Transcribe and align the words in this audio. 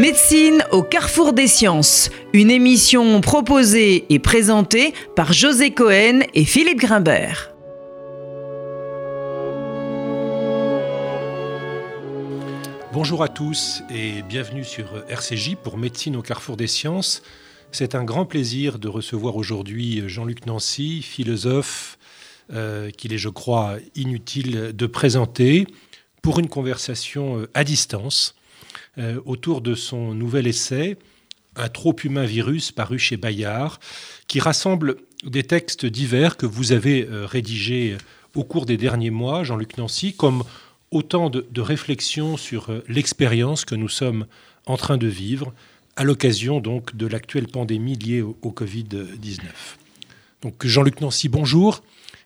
Médecine 0.00 0.64
au 0.70 0.82
carrefour 0.82 1.34
des 1.34 1.46
sciences, 1.46 2.08
une 2.32 2.50
émission 2.50 3.20
proposée 3.20 4.06
et 4.08 4.18
présentée 4.18 4.94
par 5.14 5.34
José 5.34 5.72
Cohen 5.72 6.20
et 6.32 6.46
Philippe 6.46 6.78
Grimbert. 6.78 7.52
Bonjour 12.94 13.22
à 13.22 13.28
tous 13.28 13.82
et 13.90 14.22
bienvenue 14.22 14.64
sur 14.64 15.04
RCJ 15.06 15.56
pour 15.56 15.76
Médecine 15.76 16.16
au 16.16 16.22
carrefour 16.22 16.56
des 16.56 16.66
sciences. 16.66 17.22
C'est 17.70 17.94
un 17.94 18.02
grand 18.02 18.24
plaisir 18.24 18.78
de 18.78 18.88
recevoir 18.88 19.36
aujourd'hui 19.36 20.02
Jean-Luc 20.06 20.46
Nancy, 20.46 21.02
philosophe 21.02 21.98
euh, 22.54 22.90
qu'il 22.90 23.12
est, 23.12 23.18
je 23.18 23.28
crois, 23.28 23.76
inutile 23.94 24.72
de 24.74 24.86
présenter 24.86 25.66
pour 26.22 26.38
une 26.38 26.48
conversation 26.48 27.40
euh, 27.40 27.50
à 27.52 27.64
distance 27.64 28.34
euh, 28.98 29.20
autour 29.24 29.60
de 29.60 29.74
son 29.74 30.14
nouvel 30.14 30.46
essai, 30.46 30.96
Un 31.56 31.68
trop 31.68 31.96
humain 32.04 32.24
virus, 32.24 32.72
paru 32.72 32.98
chez 32.98 33.16
Bayard, 33.16 33.78
qui 34.28 34.40
rassemble 34.40 34.96
des 35.24 35.42
textes 35.42 35.84
divers 35.84 36.36
que 36.36 36.46
vous 36.46 36.72
avez 36.72 37.06
euh, 37.06 37.26
rédigés 37.26 37.96
au 38.34 38.44
cours 38.44 38.66
des 38.66 38.76
derniers 38.76 39.10
mois, 39.10 39.42
Jean-Luc 39.44 39.76
Nancy, 39.76 40.14
comme 40.14 40.44
autant 40.90 41.30
de, 41.30 41.60
réflexions 41.60 42.36
sur 42.36 42.70
euh, 42.70 42.84
l'expérience 42.88 43.64
que 43.64 43.74
nous 43.74 43.88
sommes 43.88 44.26
en 44.66 44.76
train 44.76 44.96
de 44.96 45.06
vivre 45.06 45.52
à 45.96 46.04
l'occasion 46.04 46.60
donc 46.60 46.96
de 46.96 47.06
l'actuelle 47.06 47.48
pandémie 47.48 47.96
liée 47.96 48.22
au, 48.22 48.36
au 48.42 48.50
Covid-19. 48.50 49.40
Donc 50.42 50.64
Jean-Luc 50.64 51.00
Nancy, 51.00 51.28
bonjour. 51.28 51.82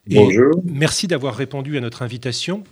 Bonjour. 0.07 0.61
merci 0.65 1.07
d'avoir 1.07 1.35
répondu 1.35 1.77
à 1.77 1.81
notre 1.81 2.03
invitation. 2.03 2.63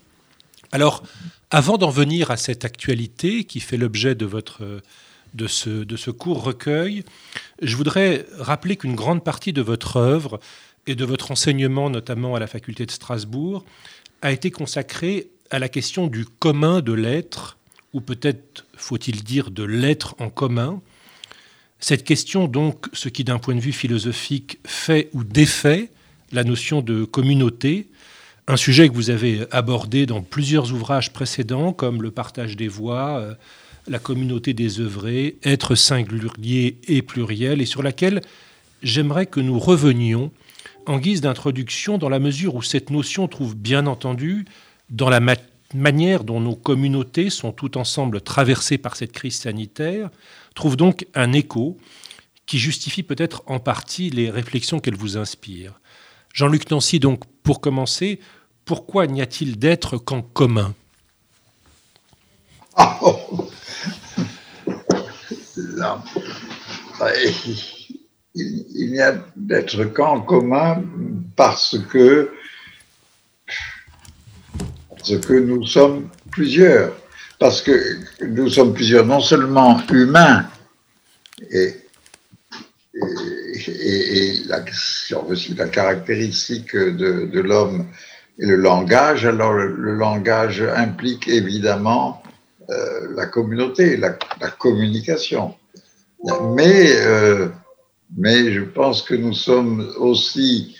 Alors, 0.73 1.03
avant 1.51 1.77
d'en 1.77 1.91
venir 1.91 2.31
à 2.31 2.35
cette 2.35 2.65
actualité 2.65 3.43
qui 3.43 3.59
fait 3.59 3.77
l'objet 3.77 4.15
de, 4.15 4.25
votre, 4.25 4.81
ce, 5.45 5.85
ce 5.95 6.09
court 6.09 6.43
recueil, 6.43 7.03
je 7.61 7.77
voudrais 7.77 8.25
rappeler 8.39 8.75
qu'une 8.75 8.95
grande 8.95 9.23
partie 9.23 9.53
de 9.53 9.61
votre 9.61 9.97
œuvre 9.97 10.39
et 10.87 10.95
de 10.95 11.05
votre 11.05 11.29
enseignement, 11.29 11.91
notamment 11.91 12.33
à 12.33 12.39
la 12.39 12.47
faculté 12.47 12.87
de 12.87 12.91
Strasbourg, 12.91 13.63
a 14.23 14.31
été 14.31 14.49
consacrée 14.49 15.29
à 15.51 15.59
la 15.59 15.69
question 15.69 16.07
du 16.07 16.25
commun 16.25 16.81
de 16.81 16.93
l'être, 16.93 17.59
ou 17.93 18.01
peut-être 18.01 18.65
faut-il 18.75 19.23
dire 19.23 19.51
de 19.51 19.61
l'être 19.61 20.15
en 20.17 20.31
commun. 20.31 20.81
Cette 21.79 22.03
question, 22.03 22.47
donc, 22.47 22.87
ce 22.93 23.09
qui 23.09 23.23
d'un 23.23 23.37
point 23.37 23.53
de 23.53 23.59
vue 23.59 23.73
philosophique 23.73 24.57
fait 24.65 25.11
ou 25.13 25.23
défait 25.23 25.91
la 26.31 26.43
notion 26.43 26.81
de 26.81 27.03
communauté, 27.03 27.89
un 28.47 28.57
sujet 28.57 28.89
que 28.89 28.93
vous 28.93 29.09
avez 29.09 29.45
abordé 29.51 30.05
dans 30.05 30.21
plusieurs 30.21 30.73
ouvrages 30.73 31.13
précédents, 31.13 31.71
comme 31.71 32.01
le 32.01 32.11
partage 32.11 32.57
des 32.57 32.67
voix, 32.67 33.19
euh, 33.19 33.33
la 33.87 33.99
communauté 33.99 34.53
des 34.53 34.79
œuvrés, 34.79 35.37
être 35.43 35.75
singulier 35.75 36.77
et 36.87 37.01
pluriel, 37.01 37.61
et 37.61 37.65
sur 37.65 37.83
laquelle 37.83 38.21
j'aimerais 38.81 39.25
que 39.25 39.39
nous 39.39 39.59
revenions 39.59 40.31
en 40.85 40.99
guise 40.99 41.21
d'introduction 41.21 41.97
dans 41.97 42.09
la 42.09 42.19
mesure 42.19 42.55
où 42.55 42.61
cette 42.61 42.89
notion 42.89 43.27
trouve 43.27 43.55
bien 43.55 43.87
entendu, 43.87 44.45
dans 44.89 45.09
la 45.09 45.21
manière 45.73 46.23
dont 46.25 46.41
nos 46.41 46.55
communautés 46.55 47.29
sont 47.29 47.53
tout 47.53 47.77
ensemble 47.77 48.21
traversées 48.21 48.77
par 48.77 48.97
cette 48.97 49.13
crise 49.13 49.35
sanitaire, 49.35 50.09
trouve 50.55 50.75
donc 50.75 51.07
un 51.15 51.31
écho 51.31 51.77
qui 52.45 52.59
justifie 52.59 53.03
peut-être 53.03 53.43
en 53.45 53.59
partie 53.59 54.09
les 54.09 54.29
réflexions 54.29 54.79
qu'elle 54.79 54.95
vous 54.95 55.17
inspire. 55.17 55.79
Jean-Luc 56.33 56.69
Nancy, 56.71 56.99
donc, 56.99 57.21
pour 57.43 57.61
commencer, 57.61 58.19
pourquoi 58.65 59.05
n'y 59.05 59.21
a-t-il 59.21 59.59
d'être 59.59 59.97
qu'en 59.97 60.23
commun? 60.23 60.73
Il, 68.35 68.91
n'y 68.91 68.99
a 68.99 69.23
d'être 69.35 69.85
qu'en 69.85 70.21
commun 70.21 70.83
parce 71.35 71.77
que, 71.91 72.31
parce 74.89 75.17
que 75.19 75.33
nous 75.33 75.65
sommes 75.67 76.09
plusieurs. 76.31 76.95
Parce 77.37 77.61
que 77.61 77.99
nous 78.25 78.49
sommes 78.49 78.73
plusieurs, 78.73 79.05
non 79.05 79.19
seulement 79.19 79.79
humains, 79.91 80.47
et, 81.51 81.75
la, 84.47 84.63
la, 85.57 85.67
caractéristique 85.67 86.75
de, 86.75 87.39
l'homme 87.39 87.87
et 88.39 88.45
le 88.45 88.55
langage, 88.55 89.25
alors 89.25 89.53
le, 89.53 89.95
langage 89.95 90.61
implique 90.61 91.27
évidemment 91.27 92.23
euh, 92.69 93.13
la 93.15 93.25
communauté, 93.25 93.97
la, 93.97 94.11
communication. 94.57 95.55
Mais, 96.55 96.91
euh, 97.01 97.49
mais 98.17 98.53
je 98.53 98.61
pense 98.61 99.01
que 99.01 99.15
nous 99.15 99.33
sommes 99.33 99.93
aussi... 99.97 100.77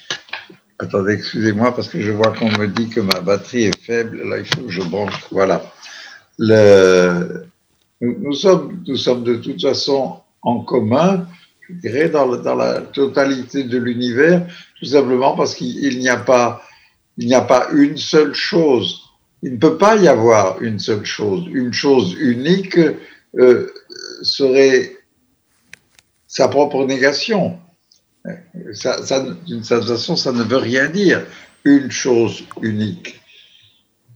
Attendez, 0.79 1.13
excusez-moi, 1.13 1.73
parce 1.75 1.88
que 1.88 2.01
je 2.01 2.11
vois 2.11 2.34
qu'on 2.34 2.50
me 2.50 2.67
dit 2.67 2.90
que 2.90 3.00
ma 3.00 3.19
batterie 3.22 3.66
est 3.66 3.79
faible. 3.79 4.28
Là, 4.28 4.38
il 4.40 4.45
faut 4.45 4.61
que 4.61 4.72
je 4.72 4.81
branche. 4.81 5.25
Voilà. 5.31 5.61
Nous, 6.40 8.34
sommes, 8.34 8.84
nous 8.85 8.97
sommes 8.97 9.23
de 9.23 9.35
toute 9.35 9.61
façon 9.61 10.19
en 10.41 10.59
commun 10.61 11.28
dans, 12.11 12.56
la 12.56 12.81
totalité 12.81 13.63
de 13.63 13.78
l'univers, 13.78 14.45
tout 14.79 14.85
simplement 14.85 15.35
parce 15.35 15.56
qu'il 15.56 16.00
n'y 16.00 16.09
a 16.09 16.17
pas, 16.17 16.61
une 17.73 17.97
seule 17.97 18.34
chose. 18.34 19.01
Il 19.41 19.53
ne 19.53 19.57
peut 19.57 19.78
pas 19.78 19.97
y 19.97 20.07
avoir 20.07 20.61
une 20.61 20.79
seule 20.79 21.06
chose. 21.06 21.45
Une 21.51 21.73
chose 21.73 22.16
unique 22.19 22.79
euh, 23.38 23.69
serait 24.22 24.97
sa 26.28 26.47
propre 26.47 26.85
négation. 26.85 27.59
Ça, 28.72 29.19
D'une 29.45 29.63
certaine 29.63 29.88
façon, 29.88 30.16
ça 30.16 30.31
ne 30.31 30.44
veut 30.44 30.57
rien 30.57 30.88
dire. 30.88 31.25
Une 31.66 31.91
chose 31.91 32.44
unique. 32.61 33.22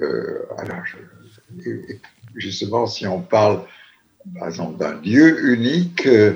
Euh, 0.02 0.46
alors, 0.58 0.84
justement, 2.36 2.88
si 2.88 3.06
on 3.08 3.22
parle, 3.22 3.64
par 4.38 4.48
exemple, 4.48 4.78
d'un 4.78 4.96
Dieu 4.96 5.54
unique, 5.54 6.08
euh, 6.08 6.34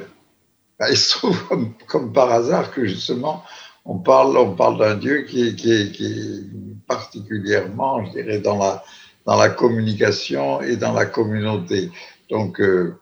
bah, 0.82 0.90
il 0.90 0.98
se 0.98 1.20
trouve 1.20 1.40
comme, 1.88 2.12
par 2.12 2.32
hasard 2.32 2.72
que 2.72 2.88
justement, 2.88 3.44
on 3.86 4.00
parle, 4.00 4.36
on 4.36 4.56
parle 4.56 4.80
d'un 4.80 4.96
Dieu 4.96 5.22
qui 5.22 5.50
est, 5.50 5.56
qui, 5.56 5.72
est, 5.72 6.44
particulièrement, 6.88 8.04
je 8.04 8.12
dirais, 8.14 8.40
dans 8.40 8.58
la, 8.58 8.84
dans 9.28 9.38
la 9.38 9.50
communication 9.50 10.60
et 10.62 10.78
dans 10.78 10.94
la 10.94 11.06
communauté. 11.06 11.92
Donc, 12.32 12.60
euh, 12.60 13.00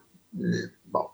bon, 0.92 1.06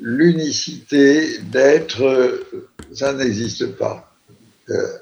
l'unicité 0.00 1.38
d'être, 1.38 2.44
ça 2.92 3.12
n'existe 3.12 3.76
pas. 3.76 4.12
Euh, 4.70 4.98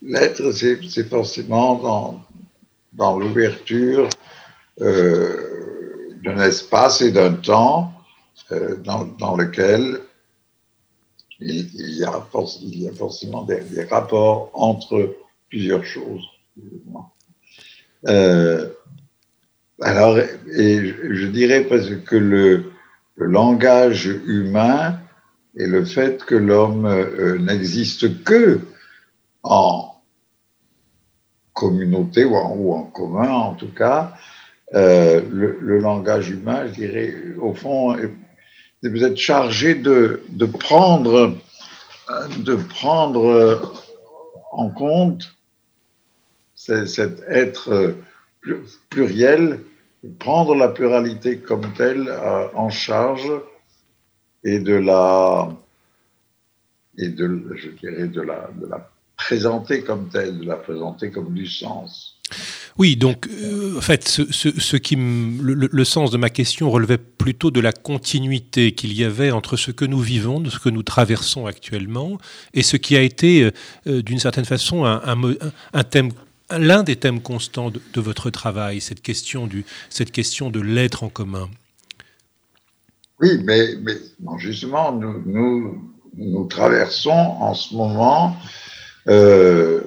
l'être, 0.00 0.52
c'est 0.52 1.08
forcément 1.08 1.74
dans, 1.74 2.24
dans 2.92 3.18
l'ouverture 3.18 4.08
euh, 4.80 6.14
d'un 6.22 6.40
espace 6.40 7.00
et 7.02 7.10
d'un 7.10 7.32
temps 7.32 7.95
euh, 8.52 8.76
dans, 8.76 9.34
lequel 9.34 9.98
il, 11.40 11.98
y 11.98 12.04
a, 12.04 12.24
forcément 12.30 13.42
des, 13.42 13.84
rapports 13.90 14.52
entre 14.54 15.16
plusieurs 15.48 15.84
choses. 15.84 16.24
Euh, 18.06 18.68
alors, 19.82 20.16
et 20.18 20.94
je 21.10 21.26
dirais 21.26 21.64
parce 21.64 21.90
que 22.06 22.14
le, 22.14 22.70
langage 23.16 24.06
humain 24.06 25.00
et 25.56 25.66
le 25.66 25.84
fait 25.84 26.22
que 26.24 26.36
l'homme 26.36 26.86
euh, 26.86 27.38
n'existe 27.38 28.22
que 28.22 28.60
en 29.42 29.92
communauté 31.52 32.24
ou 32.24 32.36
en, 32.36 32.84
commun 32.84 33.28
en 33.28 33.54
tout 33.54 33.72
cas, 33.72 34.12
le, 34.72 35.78
langage 35.80 36.30
humain, 36.30 36.68
je 36.68 36.72
dirais, 36.74 37.14
au 37.40 37.52
fond, 37.52 37.96
vous 38.88 39.04
êtes 39.04 39.16
chargé 39.16 39.74
de, 39.74 40.22
de, 40.28 40.46
prendre, 40.46 41.36
de 42.38 42.54
prendre 42.54 43.78
en 44.52 44.68
compte 44.70 45.34
cet 46.54 47.22
être 47.28 47.94
pluriel, 48.90 49.60
prendre 50.18 50.54
la 50.54 50.68
pluralité 50.68 51.38
comme 51.38 51.72
telle 51.74 52.12
en 52.54 52.70
charge 52.70 53.30
et 54.44 54.58
de 54.58 54.74
la, 54.74 55.48
et 56.98 57.08
de, 57.08 57.52
je 57.54 57.70
dirais, 57.70 58.08
de 58.08 58.20
la, 58.20 58.50
de 58.54 58.66
la 58.66 58.90
présenter 59.16 59.82
comme 59.82 60.08
telle, 60.08 60.38
de 60.38 60.44
la 60.44 60.56
présenter 60.56 61.10
comme 61.10 61.32
du 61.34 61.46
sens. 61.46 62.16
Oui, 62.78 62.96
donc 62.96 63.28
euh, 63.28 63.78
en 63.78 63.80
fait, 63.80 64.06
ce, 64.06 64.76
qui 64.76 64.96
le, 64.96 65.84
sens 65.84 66.10
de 66.10 66.18
ma 66.18 66.28
question 66.28 66.70
relevait 66.70 66.98
plutôt 66.98 67.50
de 67.50 67.60
la 67.60 67.72
continuité 67.72 68.72
qu'il 68.72 68.92
y 68.92 69.04
avait 69.04 69.30
entre 69.30 69.56
ce 69.56 69.70
que 69.70 69.84
nous 69.84 70.00
vivons, 70.00 70.40
de 70.40 70.50
ce 70.50 70.58
que 70.58 70.68
nous 70.68 70.82
traversons 70.82 71.46
actuellement, 71.46 72.18
et 72.52 72.62
ce 72.62 72.76
qui 72.76 72.96
a 72.96 73.00
été, 73.00 73.44
euh, 73.44 73.50
euh, 73.86 74.02
d'une 74.02 74.18
certaine 74.18 74.44
façon, 74.44 74.84
un, 74.84 75.84
thème 75.84 76.10
l'un 76.50 76.82
des 76.82 76.96
thèmes 76.96 77.20
constants 77.20 77.70
de, 77.70 78.00
votre 78.00 78.30
travail, 78.30 78.80
cette 78.80 79.02
question, 79.02 79.46
du, 79.46 79.64
cette 79.90 80.12
question 80.12 80.50
de 80.50 80.60
l'être 80.60 81.02
en 81.02 81.08
commun. 81.08 81.48
Oui, 83.20 83.40
mais, 83.44 83.74
mais 83.82 83.94
justement, 84.36 84.92
nous, 84.92 85.22
nous, 85.26 85.92
nous, 86.16 86.44
traversons 86.44 87.10
en 87.10 87.54
ce 87.54 87.74
moment 87.74 88.36
euh, 89.08 89.80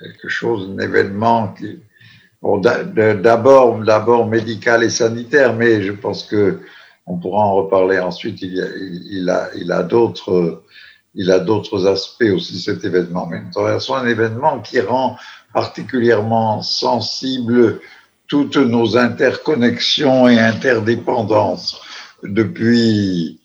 quelque 0.00 0.28
chose, 0.28 0.70
un 0.76 0.78
événement 0.82 1.54
qui, 1.54 1.78
d'abord, 3.22 3.78
d'abord 3.78 4.26
médical 4.26 4.82
et 4.82 4.90
sanitaire, 4.90 5.54
mais 5.54 5.82
je 5.82 5.92
pense 5.92 6.24
que 6.24 6.60
on 7.06 7.18
pourra 7.18 7.44
en 7.44 7.54
reparler 7.54 7.98
ensuite. 7.98 8.40
Il, 8.42 8.60
a, 8.60 8.66
il 9.54 9.62
il 9.62 9.72
a 9.72 9.82
d'autres, 9.82 10.62
il 11.14 11.30
a 11.30 11.38
d'autres 11.38 11.86
aspects 11.86 12.30
aussi 12.34 12.58
cet 12.58 12.84
événement. 12.84 13.26
Mais 13.26 13.40
nous 13.40 13.50
traversons 13.50 13.94
un 13.94 14.06
événement 14.06 14.60
qui 14.60 14.80
rend 14.80 15.16
particulièrement 15.52 16.62
sensible 16.62 17.80
toutes 18.26 18.56
nos 18.56 18.96
interconnexions 18.96 20.28
et 20.28 20.38
interdépendances 20.38 21.80
depuis, 22.22 23.38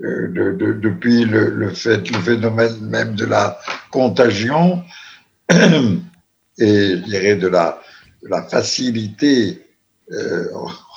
de, 0.00 0.52
de, 0.52 0.72
depuis 0.72 1.24
le, 1.24 1.70
fait, 1.70 2.10
le 2.10 2.18
phénomène 2.18 2.78
même 2.82 3.14
de 3.14 3.24
la 3.24 3.58
contagion 3.90 4.82
et 5.50 5.60
je 6.58 7.04
dirais 7.04 7.36
de 7.36 7.48
la, 7.48 7.80
facilité 8.50 9.64
euh, 10.12 10.48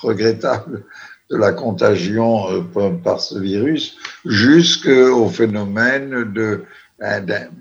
regrettable 0.01 0.83
de 1.29 1.37
la 1.37 1.53
contagion 1.53 2.49
euh, 2.51 2.89
par 3.03 3.21
ce 3.21 3.37
virus 3.37 3.97
jusqu'au 4.25 5.29
phénomène 5.29 6.33
de 6.33 6.63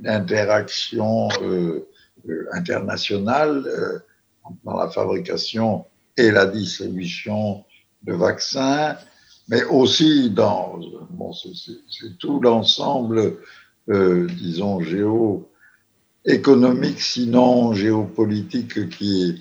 d'interaction 0.02 1.28
euh, 1.42 1.86
internationale 2.52 3.64
euh, 3.66 3.98
dans 4.64 4.76
la 4.76 4.88
fabrication 4.88 5.84
et 6.16 6.30
la 6.30 6.46
distribution 6.46 7.64
de 8.02 8.14
vaccins, 8.14 8.96
mais 9.48 9.64
aussi 9.64 10.30
dans 10.30 10.78
bon, 11.10 11.32
c'est 11.32 12.16
tout 12.18 12.40
l'ensemble, 12.40 13.38
euh, 13.88 14.28
disons, 14.38 14.80
géo-économique, 14.80 17.00
sinon 17.00 17.72
géopolitique, 17.72 18.88
qui 18.90 19.30
est, 19.30 19.36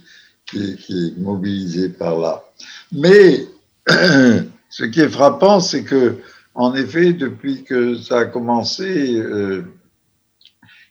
qui, 0.46 0.78
est 0.94 1.18
mobilisé 1.18 1.90
par 1.90 2.18
là. 2.20 2.44
Mais 2.92 3.46
ce 3.88 4.84
qui 4.86 5.02
est 5.02 5.10
frappant, 5.10 5.60
c'est 5.60 5.84
que, 5.84 6.18
en 6.56 6.74
effet, 6.74 7.12
depuis 7.14 7.64
que 7.64 7.96
ça 7.96 8.20
a 8.20 8.26
commencé, 8.26 9.16
euh, 9.16 9.64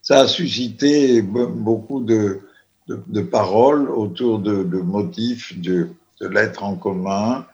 ça 0.02 0.20
a 0.20 0.28
suscité 0.28 1.22
beaucoup 1.22 2.02
de, 2.02 2.40
de, 2.86 3.22
paroles 3.22 3.90
autour 3.90 4.38
de, 4.38 4.62
de 4.62 4.78
motifs 4.78 5.58
de, 5.58 5.88
de 6.20 6.28
l'être 6.28 6.62
en 6.62 6.76
commun, 6.76 7.44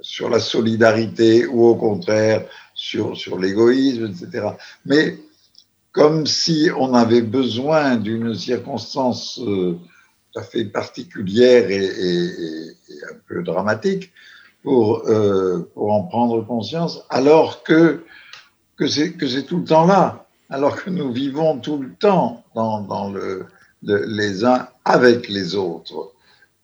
sur 0.00 0.28
la 0.28 0.40
solidarité 0.40 1.46
ou 1.46 1.66
au 1.66 1.74
contraire 1.76 2.44
sur, 2.74 3.16
sur 3.16 3.38
l'égoïsme, 3.38 4.06
etc. 4.06 4.48
Mais 4.86 5.18
comme 5.92 6.26
si 6.26 6.70
on 6.76 6.94
avait 6.94 7.22
besoin 7.22 7.96
d'une 7.96 8.34
circonstance 8.34 9.38
euh, 9.40 9.78
tout 10.32 10.38
à 10.40 10.42
fait 10.42 10.64
particulière 10.64 11.70
et, 11.70 12.76
un 13.10 13.16
peu 13.26 13.42
dramatique 13.42 14.12
pour, 14.62 15.08
euh, 15.08 15.70
pour 15.74 15.92
en 15.92 16.04
prendre 16.04 16.40
conscience, 16.46 17.02
alors 17.10 17.62
que, 17.62 18.04
que 18.76 18.86
c'est 18.86 19.42
tout 19.46 19.58
le 19.58 19.64
temps 19.64 19.86
là, 19.86 20.26
alors 20.48 20.82
que 20.82 20.90
nous 20.90 21.12
vivons 21.12 21.58
tout 21.58 21.78
le 21.78 21.92
temps 21.94 22.44
dans, 22.54 22.80
dans 22.80 23.10
le, 23.10 23.46
les 23.82 24.44
uns 24.44 24.68
avec 24.84 25.28
les 25.28 25.54
autres. 25.54 26.12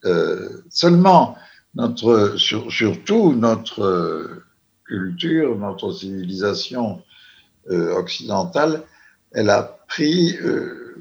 Euh, 0.04 0.62
seulement, 0.70 1.36
notre, 1.78 2.34
sur, 2.36 2.70
surtout 2.70 3.32
notre 3.32 4.42
culture, 4.84 5.56
notre 5.56 5.92
civilisation 5.92 7.02
euh, 7.70 7.94
occidentale, 7.94 8.82
elle 9.32 9.48
a 9.48 9.78
pris 9.86 10.36
euh, 10.42 10.96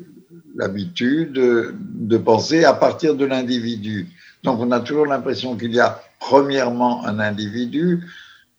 l'habitude 0.55 1.33
de 1.33 2.17
penser 2.17 2.63
à 2.63 2.73
partir 2.73 3.15
de 3.15 3.25
l'individu. 3.25 4.07
Donc 4.43 4.59
on 4.59 4.71
a 4.71 4.79
toujours 4.79 5.07
l'impression 5.07 5.57
qu'il 5.57 5.73
y 5.73 5.79
a 5.79 6.01
premièrement 6.19 7.05
un 7.05 7.19
individu, 7.19 8.03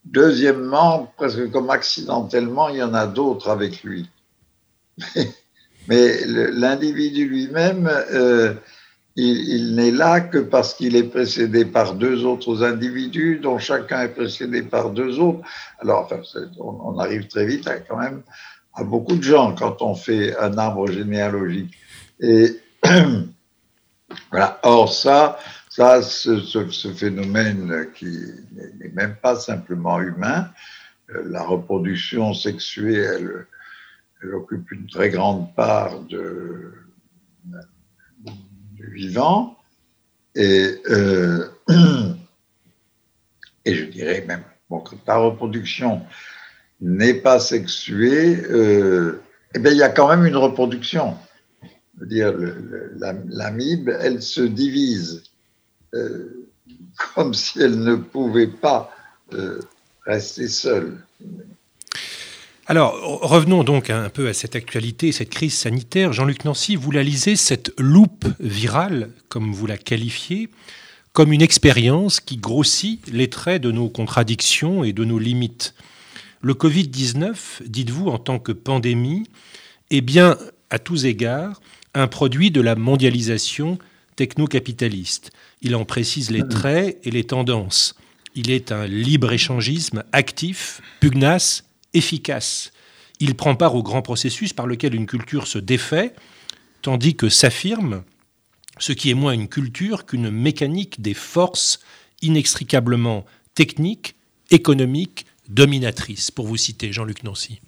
deuxièmement, 0.05 1.12
presque 1.17 1.50
comme 1.50 1.70
accidentellement, 1.70 2.69
il 2.69 2.76
y 2.79 2.82
en 2.82 2.94
a 2.94 3.06
d'autres 3.06 3.50
avec 3.50 3.85
lui. 3.85 4.09
Mais 5.88 6.25
l'individu 6.26 7.29
lui-même, 7.29 7.88
euh, 8.12 8.55
il, 9.20 9.75
n'est 9.75 9.91
là 9.91 10.20
que 10.20 10.38
parce 10.38 10.75
qu'il 10.75 10.94
est 10.94 11.11
précédé 11.11 11.65
par 11.65 11.94
deux 11.94 12.25
autres 12.25 12.62
individus, 12.62 13.41
dont 13.43 13.59
chacun 13.59 14.03
est 14.03 14.15
précédé 14.15 14.62
par 14.62 14.91
deux 14.91 15.19
autres. 15.19 15.41
Alors, 15.81 16.09
on, 16.59 16.99
arrive 16.99 17.26
très 17.26 17.44
vite 17.44 17.67
à, 17.67 17.81
quand 17.81 17.97
même 17.97 18.23
à 18.75 18.85
beaucoup 18.85 19.17
de 19.17 19.23
gens 19.23 19.55
quand 19.56 19.82
on 19.82 19.97
fait 19.97 20.37
un 20.38 20.56
arbre 20.56 20.87
généalogique. 20.87 21.75
Et 22.20 22.61
voilà. 24.31 24.61
Or, 24.62 24.93
ça, 24.93 25.38
ça 25.69 26.00
ce, 26.00 26.93
phénomène 26.94 27.88
qui 27.97 28.20
n'est 28.79 28.93
même 28.93 29.17
pas 29.20 29.35
simplement 29.35 30.00
humain, 30.00 30.49
euh, 31.11 31.25
la 31.26 31.43
reproduction 31.43 32.35
sexuelle, 32.35 33.47
elle 34.23 34.35
occupe 34.35 34.70
une 34.70 34.87
très 34.87 35.11
grande 35.11 35.53
part 35.56 36.00
de, 36.03 36.73
vivant. 38.81 39.57
Et, 40.35 40.81
euh, 40.91 41.49
et 43.65 43.75
je 43.75 43.85
dirais 43.85 44.25
même 44.27 44.45
que 44.85 44.95
ta 44.97 45.17
reproduction 45.17 46.03
n'est 46.81 47.15
pas 47.15 47.41
sexuée, 47.41 48.37
euh, 48.51 49.21
eh 49.55 49.59
bien, 49.59 49.73
il 49.73 49.79
y 49.79 49.83
a 49.83 49.89
quand 49.89 50.09
même 50.09 50.27
une 50.27 50.37
reproduction. 50.37 51.17
Je 51.63 52.01
veux 52.01 52.07
dire, 52.07 52.33
l'amibe, 53.29 53.91
elle 54.01 54.23
se 54.23 54.43
divise 54.43 55.25
euh, 55.95 56.49
comme 57.15 57.35
si 57.35 57.61
elle 57.61 57.81
ne 57.81 57.97
pouvait 57.97 58.47
pas 58.47 58.95
euh, 59.33 59.61
rester 60.05 60.49
seule. 60.49 60.99
Alors, 62.70 63.20
revenons 63.23 63.65
donc 63.65 63.88
un 63.88 64.11
peu 64.11 64.29
à 64.29 64.35
cette 64.35 64.55
actualité, 64.55 65.11
cette 65.11 65.31
crise 65.31 65.56
sanitaire. 65.56 66.12
Jean-Luc 66.12 66.44
Nancy, 66.44 66.76
vous 66.76 66.91
la 66.91 67.03
lisez, 67.03 67.35
cette 67.35 67.73
loupe 67.79 68.27
virale, 68.41 69.08
comme 69.31 69.55
vous 69.55 69.67
la 69.67 69.79
qualifiez, 69.79 70.51
comme 71.15 71.32
une 71.32 71.41
expérience 71.41 72.20
qui 72.20 72.37
grossit 72.37 73.01
les 73.10 73.31
traits 73.31 73.63
de 73.63 73.72
nos 73.72 73.89
contradictions 73.89 74.84
et 74.84 74.93
de 74.93 75.06
nos 75.06 75.19
limites. 75.19 75.75
Le 76.43 76.53
Covid-19, 76.53 77.63
dites-vous, 77.65 78.08
en 78.08 78.19
tant 78.19 78.39
que 78.39 78.53
pandémie, 78.53 79.25
est 79.91 80.03
bien, 80.03 80.37
à 80.69 80.79
tous 80.79 81.06
égards, 81.06 81.63
un 81.94 82.06
produit 82.06 82.51
de 82.51 82.60
la 82.60 82.75
mondialisation 82.75 83.79
techno-capitaliste. 84.17 85.31
Il 85.63 85.75
en 85.75 85.87
précise 85.87 86.31
les 86.31 86.46
traits 86.46 86.98
et 87.03 87.10
les 87.10 87.25
tendances. 87.25 87.94
Il 88.34 88.51
est 88.51 88.72
un 88.72 88.87
libre-échangisme 88.87 90.05
actif, 90.13 90.82
pugnace 91.01 91.65
efficace. 91.95 92.73
Il 93.21 93.35
prend 93.35 93.55
part 93.55 93.75
au 93.75 93.83
grand 93.83 94.03
processus 94.03 94.53
par 94.53 94.67
lequel 94.67 94.95
une 94.95 95.07
culture 95.07 95.47
se 95.47 95.59
défait, 95.59 96.15
tandis 96.83 97.17
que 97.17 97.29
s'affirme 97.29 98.05
ce 98.79 98.93
qui 98.93 99.11
est 99.11 99.15
moins 99.15 99.33
une 99.33 99.49
culture 99.49 100.07
qu'une 100.07 100.31
mécanique 100.31 101.01
des 101.01 101.15
forces 101.15 101.81
inextricablement 102.23 103.25
techniques, 103.55 104.15
économiques, 104.51 105.27
dominatrices, 105.49 106.31
pour 106.31 106.47
vous 106.47 106.57
citer 106.57 106.93
Jean-Luc 106.93 107.25
Nancy. 107.25 107.61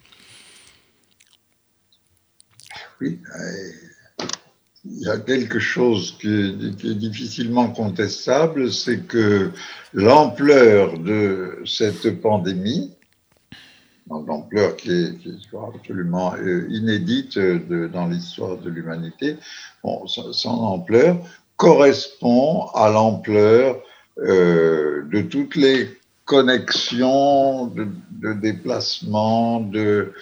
Oui, 3.00 3.19
euh, 3.39 3.73
il 4.85 5.00
y 5.00 5.09
a 5.09 5.19
quelque 5.19 5.59
chose 5.59 6.17
qui 6.21 6.29
est 6.29 6.95
difficilement 6.95 7.71
contestable, 7.71 8.73
c'est 8.73 9.07
que 9.07 9.50
l'ampleur 9.93 10.99
de 10.99 11.62
cette 11.67 12.21
pandémie, 12.21 12.93
d'ampleur 14.19 14.76
qui 14.76 14.90
est, 14.90 15.14
absolument 15.75 16.35
euh, 16.35 16.67
inédite 16.71 17.37
euh, 17.37 17.88
dans 17.88 18.07
l'histoire 18.09 18.57
de 18.57 18.69
l'humanité, 18.69 19.37
bon, 19.85 20.07
son 20.07 20.50
ampleur 20.50 21.17
correspond 21.57 22.67
à 22.75 22.90
l'ampleur 22.90 23.81
euh, 24.19 25.05
de 25.12 25.23
toutes 25.23 25.55
les 25.55 25.88
connexions 26.25 27.67
de, 27.67 27.88
de 28.11 28.33
déplacements, 28.35 29.61
de, 29.61 30.12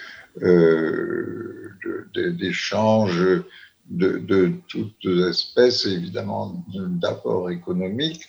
d'échanges 2.15 3.43
de, 3.91 4.53
toutes 4.69 5.05
espèces, 5.29 5.87
évidemment 5.87 6.65
d'apports 6.75 7.51
économiques 7.51 8.29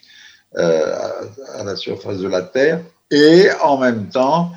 à, 0.58 1.64
la 1.64 1.76
surface 1.76 2.18
de 2.18 2.28
la 2.28 2.42
Terre, 2.42 2.82
et 3.12 3.48
en 3.64 3.78
même 3.78 4.10
temps 4.10 4.52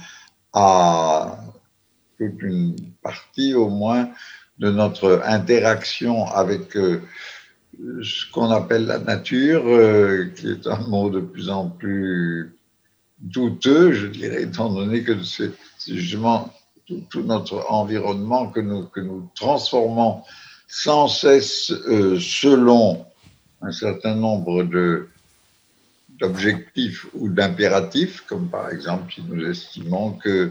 à 0.52 1.38
toute 2.18 2.40
une 2.42 2.76
partie 3.02 3.54
au 3.54 3.68
moins 3.68 4.10
de 4.58 4.70
notre 4.70 5.22
interaction 5.24 6.26
avec 6.26 6.76
euh, 6.76 7.00
ce 8.02 8.30
qu'on 8.30 8.50
appelle 8.50 8.86
la 8.86 8.98
nature, 8.98 9.62
euh, 9.66 10.26
qui 10.36 10.50
est 10.50 10.66
un 10.66 10.86
mot 10.88 11.10
de 11.10 11.20
plus 11.20 11.48
en 11.48 11.68
plus 11.68 12.56
douteux, 13.18 13.92
je 13.92 14.06
dirais, 14.06 14.42
étant 14.42 14.72
donné 14.72 15.02
que 15.02 15.22
c'est 15.22 15.52
justement 15.86 16.52
tout, 16.86 17.22
notre 17.22 17.70
environnement 17.70 18.48
que 18.48 18.60
nous, 18.60 18.86
que 18.86 19.00
nous 19.00 19.30
transformons 19.34 20.22
sans 20.68 21.08
cesse 21.08 21.70
euh, 21.70 22.18
selon 22.18 23.06
un 23.62 23.72
certain 23.72 24.14
nombre 24.14 24.64
de, 24.64 25.08
d'objectifs 26.22 27.06
ou 27.14 27.28
d'impératifs, 27.28 28.22
comme 28.28 28.48
par 28.48 28.70
exemple 28.70 29.12
si 29.12 29.22
nous 29.22 29.44
estimons 29.44 30.12
que 30.12 30.50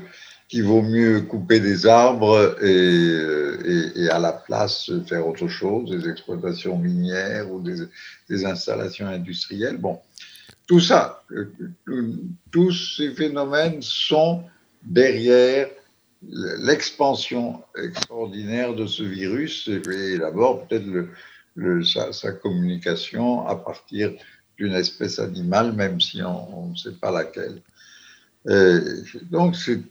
qu'il 0.49 0.65
vaut 0.65 0.81
mieux 0.81 1.21
couper 1.21 1.61
des 1.61 1.85
arbres 1.85 2.57
et, 2.61 4.01
et, 4.01 4.09
à 4.09 4.19
la 4.19 4.33
place 4.33 4.91
faire 5.07 5.25
autre 5.25 5.47
chose, 5.47 5.89
des 5.89 6.09
exploitations 6.09 6.77
minières 6.77 7.49
ou 7.49 7.61
des, 7.61 7.77
des 8.29 8.45
installations 8.45 9.07
industrielles. 9.07 9.77
Bon, 9.77 10.01
tout 10.67 10.81
ça, 10.81 11.23
euh, 11.31 11.49
tous 12.51 12.97
ces 12.97 13.11
phénomènes 13.11 13.81
sont 13.81 14.43
derrière 14.83 15.69
l'expansion 16.21 17.63
extraordinaire 17.81 18.75
de 18.75 18.87
ce 18.87 19.03
virus 19.03 19.69
et 19.69 20.17
d'abord 20.17 20.67
peut-être 20.67 21.07
le, 21.55 21.83
sa, 21.85 22.11
sa, 22.11 22.33
communication 22.33 23.47
à 23.47 23.55
partir 23.55 24.11
d'une 24.61 24.73
espèce 24.73 25.17
animale, 25.17 25.73
même 25.73 25.99
si 25.99 26.21
on 26.21 26.67
ne 26.67 26.75
sait 26.75 26.91
pas 26.91 27.11
laquelle. 27.11 27.61
Et 28.47 28.77
donc, 29.31 29.55
c'est, 29.55 29.81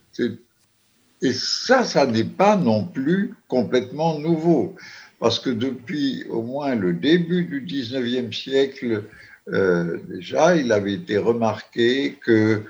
et 1.23 1.33
ça, 1.33 1.85
ça 1.85 2.07
n'est 2.07 2.23
pas 2.25 2.57
non 2.57 2.85
plus 2.85 3.35
complètement 3.49 4.19
nouveau, 4.21 4.77
parce 5.19 5.41
que 5.41 5.51
depuis 5.51 6.25
au 6.31 6.43
moins 6.43 6.77
le 6.77 6.93
début 6.93 7.45
du 7.45 7.61
19e 7.67 8.33
siècle, 8.33 9.05
euh, 9.53 9.99
déjà, 10.09 10.55
il 10.55 10.71
avait 10.71 10.95
été 10.95 11.19
remarqué 11.19 12.17
que 12.25 12.63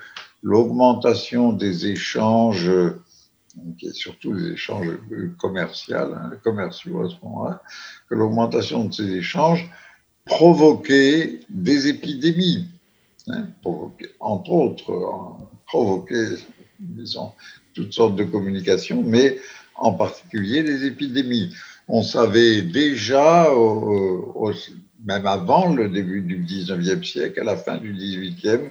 l'augmentation 0.43 1.53
des 1.53 1.87
échanges 1.87 2.71
surtout 3.93 4.33
les 4.33 4.53
échanges 4.53 4.97
commerciaux, 5.39 5.97
hein, 5.97 6.31
commerciaux 6.43 7.05
à 7.05 7.11
ce 7.11 7.17
moment-là, 7.25 7.63
que 8.09 8.15
l'augmentation 8.15 8.85
de 8.85 8.93
ces 8.95 9.11
échanges 9.11 9.69
provoquait 10.31 11.41
des 11.51 11.89
épidémies, 11.89 12.69
hein, 13.27 13.49
entre 14.21 14.53
autres, 14.53 14.93
provoquait, 15.67 16.37
disons, 16.79 17.33
toutes 17.75 17.93
sortes 17.93 18.15
de 18.15 18.23
communications, 18.23 19.03
mais 19.03 19.39
en 19.75 19.93
particulier 19.93 20.63
des 20.63 20.87
épidémies. 20.87 21.53
On 21.89 22.03
savait 22.03 22.63
déjà, 22.63 23.49
même 25.05 25.27
avant 25.27 25.75
le 25.75 25.89
début 25.89 26.23
du 26.23 26.39
19e 26.39 27.05
siècle, 27.05 27.41
à 27.41 27.45
la 27.45 27.57
fin 27.57 27.79
du 27.79 27.93
18e, 27.93 28.71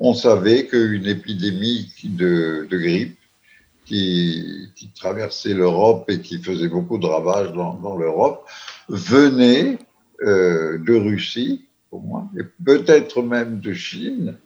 on 0.00 0.14
savait 0.14 0.66
qu'une 0.66 1.06
épidémie 1.06 1.92
de, 2.04 2.66
grippe 2.70 3.18
qui, 3.84 4.70
traversait 4.96 5.52
l'Europe 5.52 6.08
et 6.08 6.20
qui 6.20 6.38
faisait 6.38 6.68
beaucoup 6.68 6.96
de 6.96 7.06
ravages 7.06 7.52
dans 7.52 7.96
l'Europe, 7.96 8.48
venait 8.88 9.76
euh, 10.22 10.78
de 10.78 10.94
Russie, 10.94 11.64
au 11.90 11.98
moins, 11.98 12.30
et 12.38 12.44
peut-être 12.64 13.22
même 13.22 13.60
de 13.60 13.72
Chine. 13.72 14.36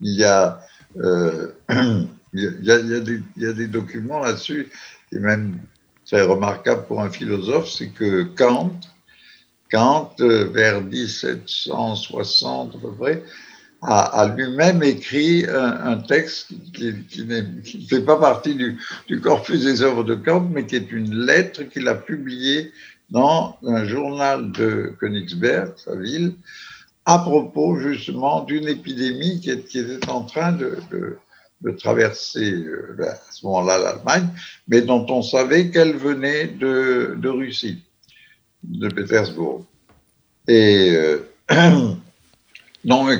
Il 0.00 0.12
y 0.12 0.24
a, 0.24 0.60
euh, 0.98 1.48
il, 2.32 2.58
y 2.62 2.70
a, 2.70 3.52
des, 3.52 3.66
documents 3.66 4.20
là-dessus, 4.20 4.68
et 5.10 5.18
même 5.18 5.58
très 6.06 6.22
remarquable 6.22 6.86
pour 6.86 7.02
un 7.02 7.10
philosophe, 7.10 7.68
c'est 7.68 7.88
que 7.88 8.22
Kant, 8.22 8.78
Kant, 9.72 10.14
euh, 10.20 10.44
vers 10.44 10.82
1760 10.82 12.76
à 12.76 12.78
peu 12.78 12.92
près, 12.92 13.24
a, 13.82 14.32
lui-même 14.36 14.84
écrit 14.84 15.44
un, 15.48 15.96
texte 15.98 16.52
qui, 16.72 16.94
ne 17.24 17.42
fait 17.88 18.02
pas 18.02 18.16
partie 18.16 18.54
du, 18.54 19.20
corpus 19.20 19.64
des 19.64 19.82
œuvres 19.82 20.04
de 20.04 20.14
Kant, 20.14 20.48
mais 20.52 20.66
qui 20.66 20.76
est 20.76 20.92
une 20.92 21.26
lettre 21.26 21.64
qu'il 21.64 21.88
a 21.88 21.96
publiée 21.96 22.72
dans 23.12 23.58
un 23.66 23.84
journal 23.84 24.50
de 24.52 24.94
Königsberg, 24.98 25.74
sa 25.76 25.94
ville, 25.94 26.32
à 27.04 27.18
propos 27.18 27.78
justement 27.78 28.42
d'une 28.42 28.66
épidémie 28.66 29.38
qui, 29.40 29.50
était 29.50 30.08
en 30.08 30.22
train 30.22 30.52
de, 30.52 30.78
traverser 31.76 32.54
euh, 32.54 32.96
à 33.06 33.14
ce 33.30 33.44
moment-là 33.46 33.78
l'Allemagne, 33.78 34.28
mais 34.66 34.80
dont 34.80 35.06
on 35.10 35.22
savait 35.22 35.70
qu'elle 35.70 35.94
venait 35.94 36.46
de, 36.46 37.28
Russie, 37.28 37.82
de 38.64 38.88
Pétersbourg. 38.88 39.66
Et 40.48 40.96
euh, 40.96 41.18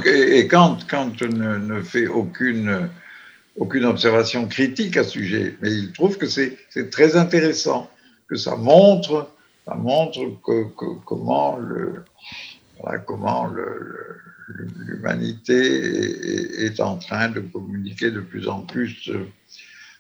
et 0.07 0.49
Kant, 0.49 0.79
ne, 1.21 1.59
ne, 1.59 1.83
fait 1.83 2.07
aucune, 2.07 2.89
aucune 3.57 3.85
observation 3.85 4.49
critique 4.49 4.97
à 4.97 5.05
ce 5.05 5.11
sujet, 5.11 5.55
mais 5.61 5.71
il 5.71 5.93
trouve 5.93 6.17
que 6.17 6.27
c'est 6.27 6.57
très 6.91 7.15
intéressant, 7.17 7.91
que 8.27 8.37
ça 8.37 8.57
montre, 8.57 9.29
ça 9.67 9.75
montre 9.75 10.21
comment 11.05 11.59
l'humanité 14.77 15.55
est, 16.65 16.81
en 16.81 16.97
train 16.97 17.29
de 17.29 17.41
communiquer 17.41 18.11
de 18.11 18.21
plus 18.21 18.49
en 18.49 18.61
plus 18.61 19.09
euh, 19.09 19.27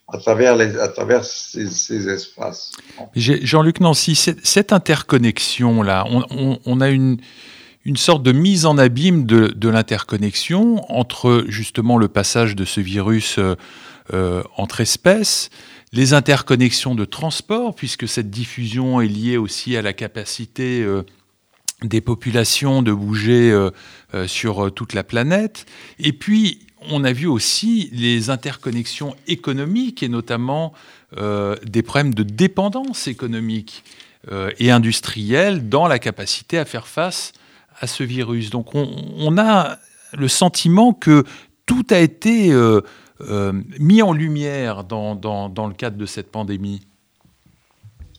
à 0.08 0.18
travers, 0.18 1.24
ces, 1.24 1.68
ces 1.68 2.08
espaces. 2.08 2.72
Jean-Luc 3.14 3.80
Nancy, 3.80 4.14
cette, 4.14 4.72
interconnexion-là, 4.72 6.04
on, 6.66 6.80
a 6.80 6.90
une, 6.90 7.18
une 7.84 7.96
sorte 7.96 8.22
de 8.22 8.32
mise 8.32 8.66
en 8.66 8.78
abîme 8.78 9.26
de, 9.26 9.68
l'interconnexion 9.68 10.84
entre 10.92 11.44
justement 11.48 11.96
le 11.98 12.08
passage 12.08 12.56
de 12.56 12.64
ce 12.64 12.80
virus 12.80 13.38
euh, 13.38 13.54
euh, 14.12 14.42
entre 14.56 14.80
espèces, 14.80 15.50
les 15.92 16.14
interconnexions 16.14 16.94
de 16.94 17.04
transport, 17.04 17.74
puisque 17.74 18.08
cette 18.08 18.30
diffusion 18.30 19.00
est 19.00 19.08
liée 19.08 19.36
aussi 19.36 19.76
à 19.76 19.82
la 19.82 19.92
capacité 19.92 20.82
euh, 20.82 21.02
des 21.82 22.00
populations 22.00 22.82
de 22.82 22.92
bouger 22.92 23.52
sur 24.28 24.72
toute 24.72 24.92
la 24.92 25.02
planète. 25.02 25.66
Et 25.98 26.12
puis, 26.12 26.60
on 26.88 27.02
a 27.02 27.12
vu 27.12 27.26
aussi 27.26 27.90
les 27.92 28.30
interconnexions 28.30 29.16
économiques 29.26 30.04
et 30.04 30.08
notamment 30.08 30.74
des 31.10 31.82
problèmes 31.82 32.14
de 32.14 32.22
dépendance 32.22 33.08
économique 33.08 33.82
et 34.60 34.70
industrielle 34.70 35.68
dans 35.68 35.88
la 35.88 35.98
capacité 35.98 36.56
à 36.56 36.64
faire 36.64 36.86
face 36.86 37.32
à 37.82 37.86
ce 37.86 38.04
virus. 38.04 38.50
Donc 38.50 38.74
on, 38.74 39.38
a 39.38 39.78
le 40.16 40.28
sentiment 40.28 40.92
que 40.92 41.24
tout 41.66 41.86
a 41.90 41.98
été 41.98 42.52
euh, 42.52 42.56
euh, 42.58 42.80
mis 43.78 44.02
en 44.02 44.12
lumière 44.12 44.84
dans, 44.84 45.14
dans, 45.14 45.66
le 45.66 45.74
cadre 45.74 45.96
de 45.96 46.06
cette 46.06 46.30
pandémie. 46.30 46.82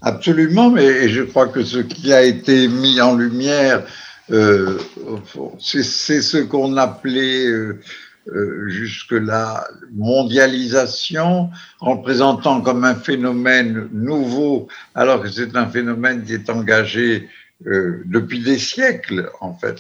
Absolument, 0.02 0.70
mais 0.70 1.10
je 1.10 1.22
crois 1.24 1.48
que 1.48 1.64
ce 1.64 1.80
qui 1.80 2.12
a 2.14 2.24
été 2.24 2.68
mis 2.68 3.00
en 3.00 3.16
lumière, 3.16 3.86
euh, 4.32 4.78
c'est 5.60 5.84
ce 5.84 6.38
qu'on 6.44 6.78
appelait 6.78 7.48
jusque-là 8.68 9.68
mondialisation, 9.92 11.50
en 11.80 11.98
présentant 11.98 12.62
comme 12.62 12.84
un 12.84 12.96
phénomène 12.96 13.90
nouveau, 13.92 14.68
alors 14.96 15.22
que 15.22 15.30
c'est 15.30 15.56
un 15.56 15.68
phénomène 15.68 16.24
qui 16.24 16.34
est 16.34 16.50
engagé 16.50 17.30
euh, 17.68 18.02
depuis 18.06 18.40
des 18.40 18.58
siècles, 18.58 19.30
en 19.40 19.54
fait. 19.54 19.78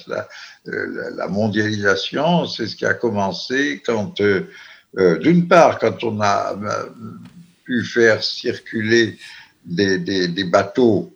Euh, 0.67 1.11
la 1.15 1.27
mondialisation, 1.27 2.45
c'est 2.45 2.67
ce 2.67 2.75
qui 2.77 2.85
a 2.85 2.93
commencé 2.93 3.81
quand, 3.85 4.21
euh, 4.97 5.17
d'une 5.17 5.47
part, 5.47 5.79
quand 5.79 6.03
on 6.03 6.21
a 6.21 6.55
pu 7.63 7.83
faire 7.83 8.23
circuler 8.23 9.17
des, 9.65 10.43
bateaux 10.43 11.15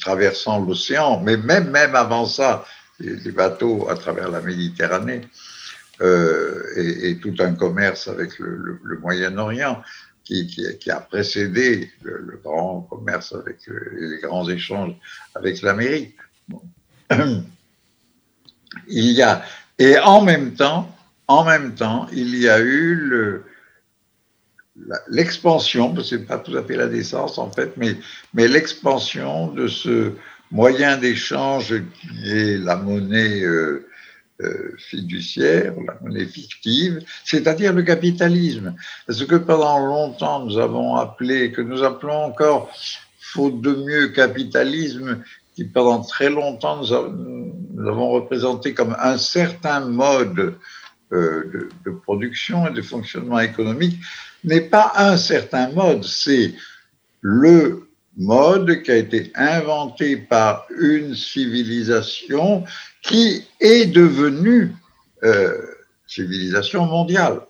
traversant 0.00 0.64
l'océan, 0.64 1.20
mais 1.20 1.36
même, 1.36 1.70
même 1.70 1.94
avant 1.94 2.26
ça, 2.26 2.64
des, 3.00 3.32
bateaux 3.32 3.88
à 3.88 3.94
travers 3.94 4.30
la 4.30 4.40
Méditerranée 4.40 5.22
euh, 6.00 6.62
et, 6.76 7.16
tout 7.18 7.34
un 7.40 7.54
commerce 7.54 8.08
avec 8.08 8.38
le 8.38 8.98
Moyen-Orient 9.00 9.82
qui, 10.28 10.90
a 10.90 11.00
précédé 11.00 11.90
le, 12.02 12.40
grand 12.42 12.82
commerce 12.82 13.32
avec 13.32 13.56
les 13.66 14.18
grands 14.20 14.48
échanges 14.48 14.94
avec 15.34 15.62
l'Amérique. 15.62 16.16
Il 18.88 19.12
y 19.12 19.22
a 19.22 19.42
et 19.78 19.98
en 19.98 20.22
même 20.22 20.54
temps, 20.54 20.94
en 21.28 21.44
même 21.44 21.74
temps, 21.74 22.08
il 22.12 22.36
y 22.36 22.48
a 22.48 22.60
eu 22.60 23.42
l'expansion, 25.08 25.94
que 25.94 26.02
c'est 26.02 26.26
pas 26.26 26.38
tout 26.38 26.56
à 26.56 26.62
fait 26.62 26.76
la 26.76 26.86
naissance 26.86 27.38
en 27.38 27.50
fait, 27.50 27.76
mais, 27.76 27.96
mais 28.34 28.48
l'expansion 28.48 29.48
de 29.48 29.68
ce 29.68 30.12
moyen 30.50 30.96
d'échange 30.96 31.74
qui 32.00 32.30
est 32.30 32.58
la 32.58 32.76
monnaie 32.76 33.42
euh, 33.42 33.86
euh, 34.40 34.74
fiduciaire, 34.78 35.74
la 35.86 35.98
monnaie 36.00 36.26
fictive, 36.26 37.00
c'est-à-dire 37.24 37.72
le 37.72 37.82
capitalisme. 37.82 38.74
Ce 39.08 39.24
que 39.24 39.36
pendant 39.36 39.78
longtemps 39.80 40.44
nous 40.44 40.58
avons 40.58 40.94
appelé, 40.96 41.52
que 41.52 41.60
nous 41.60 41.82
appelons 41.82 42.24
encore, 42.24 42.70
faute 43.20 43.60
de 43.60 43.74
mieux, 43.74 44.08
capitalisme, 44.08 45.22
qui 45.54 45.64
pendant 45.64 46.02
très 46.02 46.30
longtemps 46.30 46.80
nous, 46.80 47.88
avons 47.88 48.10
représenté 48.10 48.74
comme 48.74 48.96
un 48.98 49.18
certain 49.18 49.80
mode 49.80 50.54
de, 51.10 51.68
de, 51.84 51.90
production 51.90 52.66
et 52.66 52.72
de 52.72 52.82
fonctionnement 52.82 53.40
économique 53.40 53.98
n'est 54.44 54.60
pas 54.60 54.92
un 54.96 55.16
certain 55.16 55.70
mode, 55.72 56.04
c'est 56.04 56.54
le 57.20 57.88
mode 58.16 58.82
qui 58.82 58.90
a 58.90 58.96
été 58.96 59.32
inventé 59.34 60.16
par 60.16 60.66
une 60.78 61.14
civilisation 61.14 62.64
qui 63.02 63.44
est 63.60 63.86
devenue 63.86 64.74
euh, 65.24 65.56
civilisation 66.06 66.86
mondiale. 66.86 67.40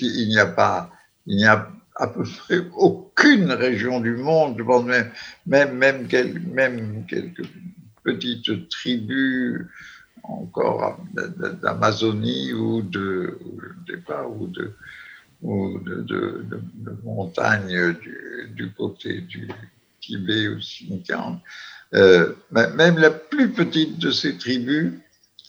Il 0.00 0.28
n'y 0.28 0.38
a 0.38 0.46
pas, 0.46 0.90
il 1.26 1.36
n'y 1.36 1.46
a 1.46 1.70
à 1.96 2.06
peu 2.08 2.24
près 2.24 2.60
aucune 2.76 3.52
région 3.52 4.00
du 4.00 4.16
monde, 4.16 4.60
même, 5.46 5.76
même, 5.76 6.08
même 6.52 7.06
quelques 7.06 7.46
petites 8.02 8.68
tribus 8.70 9.66
encore 10.22 11.00
d'Amazonie 11.62 12.52
ou 12.52 12.82
de, 12.82 13.38
je 13.86 13.94
ou 15.42 15.78
de, 15.78 16.02
de, 16.02 16.44
du, 18.54 18.72
côté 18.72 19.20
du 19.22 19.48
Tibet 20.00 20.48
ou 20.48 20.58
Xinjiang. 20.58 21.40
Euh, 21.94 22.32
même 22.50 22.98
la 22.98 23.10
plus 23.10 23.50
petite 23.50 23.98
de 23.98 24.10
ces 24.10 24.38
tribus 24.38 24.92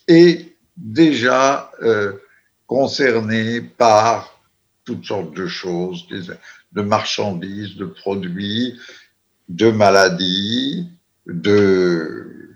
est 0.07 0.55
déjà 0.75 1.71
euh, 1.81 2.13
concernée 2.67 3.61
par 3.61 4.41
toutes 4.83 5.05
sortes 5.05 5.33
de 5.35 5.47
choses, 5.47 6.07
de 6.07 6.81
marchandises, 6.81 7.75
de 7.77 7.85
produits, 7.85 8.77
de 9.47 9.71
maladies, 9.71 10.89
de, 11.27 12.52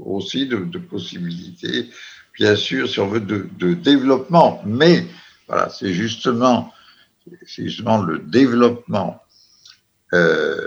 aussi 0.00 0.46
de, 0.46 0.78
possibilités, 0.78 1.90
bien 2.38 2.56
sûr, 2.56 2.88
si 2.88 3.00
on 3.00 3.08
veut, 3.08 3.20
de, 3.20 3.74
développement. 3.74 4.62
Mais 4.66 5.06
voilà, 5.48 5.68
c'est 5.68 5.92
justement, 5.92 6.72
justement 7.44 8.02
le 8.02 8.18
développement, 8.18 9.22
euh, 10.12 10.66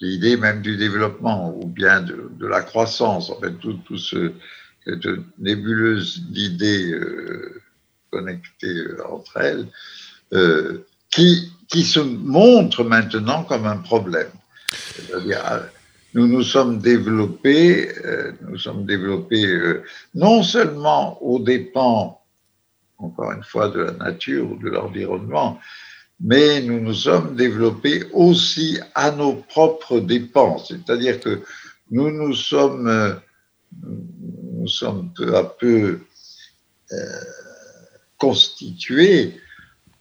l'idée 0.00 0.36
même 0.36 0.62
du 0.62 0.76
développement 0.76 1.54
ou 1.56 1.66
bien 1.66 2.00
de, 2.00 2.46
la 2.46 2.62
croissance, 2.62 3.30
en 3.30 3.40
fait, 3.40 3.52
tout, 3.58 3.78
tout 3.84 3.98
ce, 3.98 4.32
cette 4.84 5.06
nébuleuse 5.38 6.22
d'idées 6.30 6.92
euh, 6.92 7.60
connectées 8.10 8.68
euh, 8.68 9.06
entre 9.08 9.36
elles, 9.38 9.66
qui, 11.10 11.52
qui 11.68 11.82
se 11.82 11.98
montre 11.98 12.84
maintenant 12.84 13.42
comme 13.42 13.66
un 13.66 13.78
problème. 13.78 14.30
C'est-à-dire, 14.70 15.40
nous 16.14 16.26
nous 16.26 16.42
sommes 16.42 16.78
développés, 16.78 17.92
euh, 18.04 18.32
nous 18.42 18.58
sommes 18.58 18.84
développés 18.84 19.46
euh, 19.46 19.84
non 20.14 20.42
seulement 20.42 21.22
aux 21.22 21.38
dépens, 21.38 22.20
encore 22.98 23.32
une 23.32 23.44
fois, 23.44 23.68
de 23.68 23.80
la 23.80 23.92
nature 23.92 24.50
ou 24.50 24.56
de 24.56 24.70
l'environnement, 24.70 25.60
mais 26.20 26.60
nous 26.62 26.80
nous 26.80 26.94
sommes 26.94 27.36
développés 27.36 28.04
aussi 28.12 28.78
à 28.94 29.10
nos 29.12 29.34
propres 29.34 30.00
dépens. 30.00 30.58
C'est-à-dire 30.58 31.20
que 31.20 31.42
nous 31.90 32.10
nous 32.10 32.34
sommes, 32.34 32.88
euh, 32.88 33.14
nous 33.82 34.68
sommes 34.68 35.10
peu 35.14 35.36
à 35.36 35.44
peu 35.44 36.00
constitués 38.18 39.40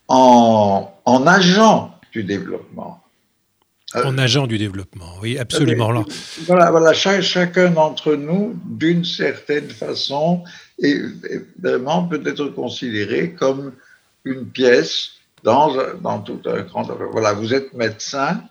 en 0.07 0.91
agents 1.27 1.99
du 2.11 2.23
développement. 2.23 3.03
En 3.95 4.17
agent 4.19 4.45
du 4.45 4.57
développement, 4.57 5.15
oui, 5.21 5.39
absolument. 5.39 5.89
Euh, 5.91 6.03
voilà, 6.45 6.69
voilà 6.69 6.93
chaque, 6.93 7.21
chacun 7.21 7.71
d'entre 7.71 8.15
nous, 8.15 8.55
d'une 8.65 9.03
certaine 9.03 9.69
façon, 9.69 10.43
est, 10.81 11.01
vraiment 11.59 12.03
peut 12.03 12.21
être 12.25 12.45
considéré 12.49 13.31
comme 13.31 13.73
une 14.25 14.45
pièce 14.45 15.09
dans, 15.43 15.75
dans 16.01 16.19
tout 16.19 16.41
un 16.45 16.61
grand. 16.61 16.83
Voilà, 17.11 17.33
vous 17.33 17.53
êtes 17.53 17.73
médecin. 17.73 18.43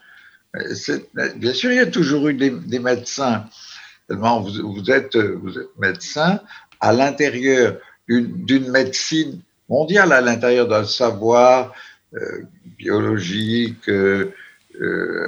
Bien 1.37 1.53
sûr, 1.53 1.70
il 1.70 1.77
y 1.77 1.81
a 1.81 1.87
toujours 1.87 2.29
eu 2.29 2.35
des, 2.35 2.51
des 2.51 2.81
médecins. 2.81 3.44
Tellement 4.09 4.40
vous, 4.40 4.72
vous, 4.74 4.90
êtes, 4.90 5.16
vous 5.16 5.57
êtes 5.57 5.79
médecin 5.79 6.40
à 6.81 6.92
l'intérieur 6.92 7.77
d'une 8.09 8.70
médecine 8.70 9.40
mondiale, 9.68 10.12
à 10.12 10.20
l'intérieur 10.20 10.66
d'un 10.66 10.85
savoir 10.85 11.74
euh, 12.14 12.42
biologique, 12.79 13.88
euh, 13.88 13.92
euh, 13.92 14.33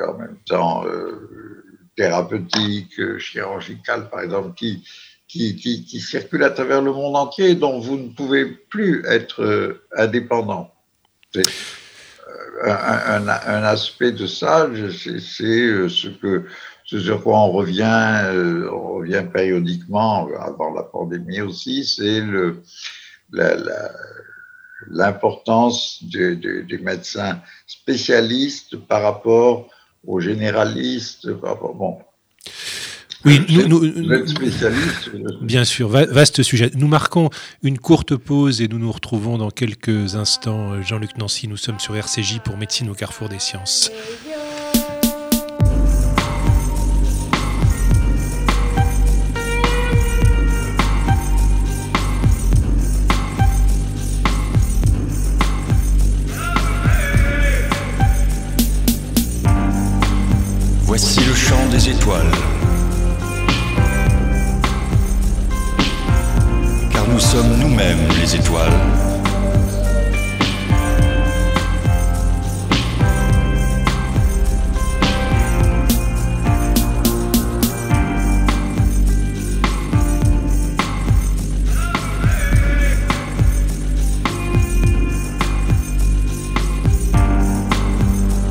en 0.09 0.19
même 0.19 0.37
temps 0.47 0.85
euh, 0.87 1.65
thérapeutique, 1.97 2.99
euh, 2.99 3.19
chirurgical, 3.19 4.09
par 4.09 4.21
exemple, 4.21 4.55
qui, 4.55 4.85
qui, 5.29 5.57
qui, 5.57 5.85
qui, 5.85 6.01
circule 6.01 6.45
à 6.45 6.51
travers 6.51 6.83
le 6.83 6.93
monde 6.93 7.17
entier, 7.17 7.55
dont 7.55 7.79
vous 7.79 7.97
ne 7.97 8.09
pouvez 8.09 8.47
plus 8.47 9.05
être 9.07 9.43
euh, 9.43 9.83
indépendant. 9.97 10.73
C'est 11.33 11.43
un, 12.65 13.27
aspect 13.29 14.13
de 14.13 14.27
ça, 14.27 14.69
c'est 14.91 15.21
ce 15.21 15.89
sur 16.85 17.23
quoi 17.23 17.39
on 17.39 17.53
revient, 17.53 18.67
on 18.73 18.95
revient 18.95 19.25
périodiquement, 19.33 20.29
avant 20.39 20.75
la 20.75 20.83
pandémie 20.83 21.41
aussi, 21.41 21.85
c'est 21.85 22.21
le, 22.21 22.63
la, 23.33 23.57
l'importance 24.89 26.03
de, 26.03 26.35
de, 26.35 26.61
des 26.63 26.79
médecins 26.79 27.41
spécialistes 27.67 28.77
par 28.77 29.03
rapport. 29.03 29.69
Par 30.07 31.51
rapport, 31.51 31.75
bon. 31.75 31.99
Oui, 33.27 33.41
nous, 33.51 33.69
nous, 33.69 33.87
nous 33.87 34.27
spécialiste. 34.27 35.11
Bien 35.43 35.65
sûr, 35.65 35.89
vaste 35.89 36.43
sujet. 36.43 36.71
Nous 36.75 36.89
marquons 36.89 37.29
une 37.63 37.79
courte 37.79 38.17
pause 38.17 38.63
et 38.63 38.69
nous 38.69 38.79
nous 38.79 38.91
retrouvons 38.91 39.37
dans 39.37 39.51
quelques 39.51 40.15
instants. 40.15 40.81
Jean-Luc 40.81 41.19
Nancy, 41.19 41.47
nous 41.47 41.59
sommes 41.59 41.79
sur 41.79 41.95
RCJ 41.95 42.39
pour 42.43 42.57
Médecine 42.57 42.89
au 42.89 42.95
carrefour 42.95 43.29
des 43.29 43.39
sciences. 43.39 43.93
Voici 60.93 61.21
le 61.21 61.35
chant 61.37 61.69
des 61.71 61.89
étoiles. 61.89 62.33
Car 66.91 67.07
nous 67.07 67.21
sommes 67.21 67.57
nous-mêmes 67.61 68.09
les 68.21 68.35
étoiles. 68.35 68.73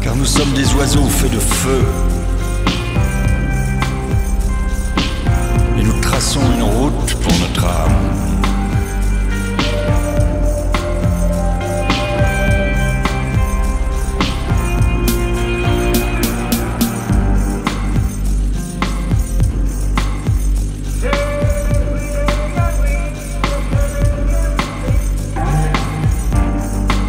Car 0.02 0.15
nous 0.15 0.23
sommes 0.23 0.54
des 0.54 0.73
oiseaux 0.75 1.04
faits 1.10 1.34
de 1.34 1.39
feu. 1.39 2.09
Notre 7.39 7.65
âme. 7.65 7.92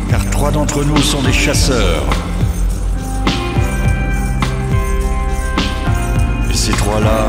Car 0.08 0.30
trois 0.30 0.50
d'entre 0.50 0.84
nous 0.84 0.96
sont 0.98 1.22
des 1.22 1.32
chasseurs. 1.32 2.04
Et 6.50 6.56
ces 6.56 6.72
trois-là 6.72 7.26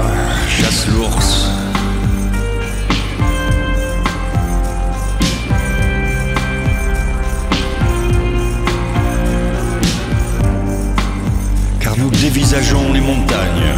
chassent 0.49 0.88
l'ours. 0.88 1.40
Dévisageons 12.33 12.93
les 12.93 13.01
montagnes. 13.01 13.73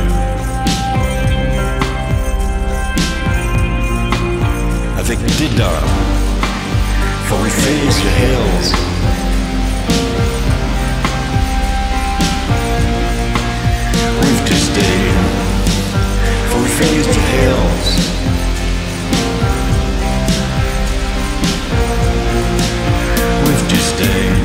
Avec 4.99 5.19
dédain, 5.37 5.81
for 7.25 7.37
we 7.41 7.49
face 7.49 7.97
the 8.05 8.11
hills. 8.21 8.67
With 14.21 14.45
disdain, 14.45 15.13
for 16.49 16.61
we 16.61 16.69
face 16.69 17.07
the 17.07 17.21
hills. 17.33 18.03
beauté 24.03 24.42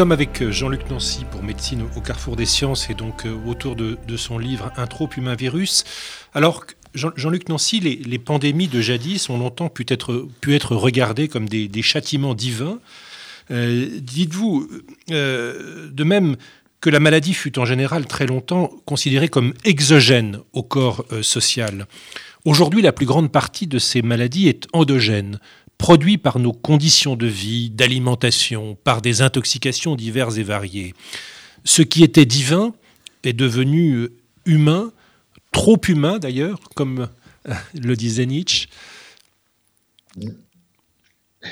sommes 0.00 0.12
avec 0.12 0.40
euh, 0.40 0.50
Jean-Luc 0.50 0.88
Nancy 0.88 1.26
pour 1.30 1.42
Médecine 1.42 1.82
au 1.94 2.00
carrefour 2.00 2.34
des 2.34 2.46
sciences 2.46 2.88
et 2.88 2.94
donc 2.94 3.26
euh, 3.26 3.36
autour 3.46 3.76
de, 3.76 3.98
son 4.16 4.38
livre 4.38 4.72
Un 4.78 4.86
trop 4.86 5.10
humain 5.14 5.34
virus. 5.34 5.84
Alors, 6.32 6.64
Jean-Luc 6.94 7.50
Nancy, 7.50 7.80
les, 7.80 8.18
pandémies 8.18 8.66
de 8.66 8.80
jadis 8.80 9.28
ont 9.28 9.36
longtemps 9.36 9.68
pu 9.68 9.84
être, 9.90 10.74
regardées 10.74 11.28
comme 11.28 11.50
des, 11.50 11.82
châtiments 11.82 12.32
divins. 12.32 12.78
Euh, 13.50 13.90
Dites-vous, 14.00 14.70
de 15.08 16.04
même 16.04 16.36
que 16.80 16.88
la 16.88 16.98
maladie 16.98 17.34
fut 17.34 17.58
en 17.58 17.66
général 17.66 18.06
très 18.06 18.26
longtemps 18.26 18.70
considérée 18.86 19.28
comme 19.28 19.52
exogène 19.66 20.38
au 20.54 20.62
corps 20.62 21.04
social. 21.20 21.86
Aujourd'hui, 22.46 22.80
la 22.80 22.92
plus 22.92 23.04
grande 23.04 23.30
partie 23.30 23.66
de 23.66 23.78
ces 23.78 24.00
maladies 24.00 24.48
est 24.48 24.66
endogène, 24.72 25.40
produit 25.80 26.18
par 26.18 26.38
nos 26.38 26.52
conditions 26.52 27.16
de 27.16 27.26
vie, 27.26 27.70
d'alimentation, 27.70 28.76
par 28.84 29.00
des 29.00 29.22
intoxications 29.22 29.96
diverses 29.96 30.36
et 30.36 30.42
variées. 30.42 30.94
Ce 31.64 31.80
qui 31.80 32.04
était 32.04 32.26
divin 32.26 32.74
est 33.24 33.32
devenu 33.32 33.94
euh, 33.94 34.12
humain, 34.44 34.92
trop 35.52 35.80
humain 35.88 36.18
d'ailleurs, 36.18 36.60
comme 36.74 37.08
euh, 37.48 37.54
le 37.74 37.96
disait 37.96 38.26
Nietzsche. 38.26 38.68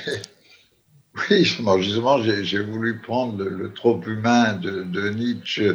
Oui, 1.29 1.43
justement, 1.43 2.21
j'ai 2.21 2.63
voulu 2.63 2.99
prendre 2.99 3.43
le, 3.43 3.73
trop 3.73 3.99
humain 4.03 4.53
de, 4.53 5.09
Nietzsche, 5.09 5.73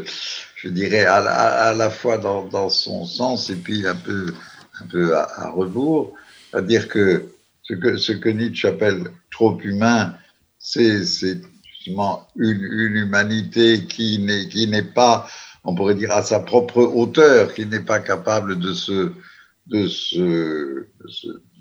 je 0.57 0.69
dirais 0.69 1.05
à 1.05 1.75
la, 1.75 1.91
fois 1.91 2.17
dans, 2.17 2.71
son 2.71 3.05
sens 3.05 3.51
et 3.51 3.57
puis 3.57 3.87
un 3.87 3.97
peu, 3.97 4.33
un 4.81 4.87
peu 4.87 5.15
à, 5.15 5.29
à 5.35 5.51
rebours, 5.51 6.15
c'est-à-dire 6.51 6.89
que 6.89 7.34
ce, 7.65 8.13
que 8.13 8.29
Nietzsche 8.29 8.69
appelle 8.69 9.11
trop 9.31 9.59
humain, 9.61 10.15
c'est 10.59 11.01
justement 11.01 12.29
une, 12.37 12.63
humanité 12.63 13.85
qui 13.87 14.19
n'est 14.19 14.83
pas, 14.83 15.27
on 15.65 15.75
pourrait 15.75 15.95
dire, 15.95 16.13
à 16.13 16.23
sa 16.23 16.41
propre 16.41 16.83
hauteur, 16.83 17.53
qui 17.55 17.67
n'est 17.67 17.81
pas 17.81 18.01
capable 18.01 18.59
de 18.59 18.73
se, 18.73 19.13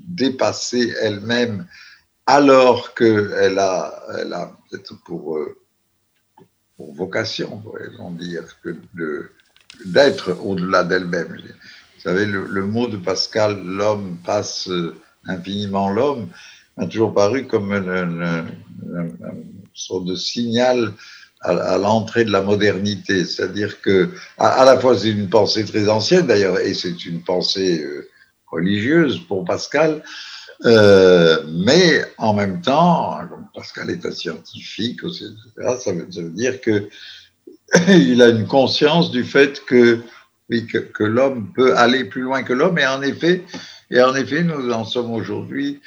dépasser 0.08 0.94
elle-même 1.02 1.66
alors 2.26 2.94
qu'elle 2.94 3.60
a, 3.60 4.58
peut-être 4.70 4.94
pour, 5.04 5.38
euh, 5.38 5.58
pour 6.78 6.94
vocation, 6.94 7.60
pourrait-on 7.60 8.12
dire, 8.12 8.44
d'être 9.86 10.38
au-delà 10.42 10.84
d'elle-même. 10.84 11.38
Vous 11.38 12.02
savez, 12.02 12.26
le, 12.26 12.46
le 12.46 12.66
mot 12.66 12.88
de 12.88 12.98
Pascal, 12.98 13.62
l'homme 13.64 14.18
passe 14.26 14.70
euh, 14.70 14.96
infiniment 15.28 15.90
l'homme, 15.90 16.30
m'a 16.78 16.88
toujours 16.88 17.14
paru 17.14 17.46
comme 17.46 17.72
une- 17.72 17.90
une- 17.90 18.48
une 18.84 19.46
sorte 19.74 20.06
de 20.06 20.16
signal 20.16 20.94
à, 21.44 21.78
l'entrée 21.78 22.26
de 22.26 22.32
la 22.32 22.42
modernité. 22.42 23.26
C'est-à-dire 23.26 23.82
que, 23.82 24.10
à, 24.38 24.64
la 24.66 24.80
fois, 24.80 24.98
c'est 24.98 25.10
une 25.10 25.30
pensée 25.30 25.66
très 25.66 25.90
ancienne 25.90 26.28
d'ailleurs, 26.28 26.60
et 26.60 26.74
c'est 26.74 27.06
une 27.06 27.22
pensée 27.22 27.84
euh, 27.84 28.10
religieuse 28.48 29.20
pour 29.28 29.44
Pascal, 29.44 30.04
euh, 30.66 31.44
mais 31.50 32.06
en 32.18 32.34
même 32.34 32.62
temps, 32.62 33.20
Pascal 33.54 33.90
est 33.90 34.06
un 34.06 34.12
scientifique, 34.12 35.00
etc., 35.04 35.32
ça 35.80 35.92
veut, 35.92 36.08
dire 36.30 36.62
que 36.62 36.88
il 37.90 38.22
a 38.22 38.30
une 38.30 38.48
conscience 38.48 39.12
du 39.12 39.24
fait 39.24 39.64
que, 39.66 40.00
que 40.50 41.04
l'homme 41.04 41.52
peut 41.54 41.76
aller 41.76 42.06
plus 42.06 42.22
loin 42.22 42.44
que 42.44 42.54
l'homme, 42.54 42.78
et 42.78 42.86
en 42.86 43.02
effet, 43.02 43.44
et 43.94 44.02
en 44.02 44.16
effet, 44.16 44.44
nous 44.44 44.72
en 44.72 44.86
sommes 44.86 45.12
aujourd'hui 45.12 45.82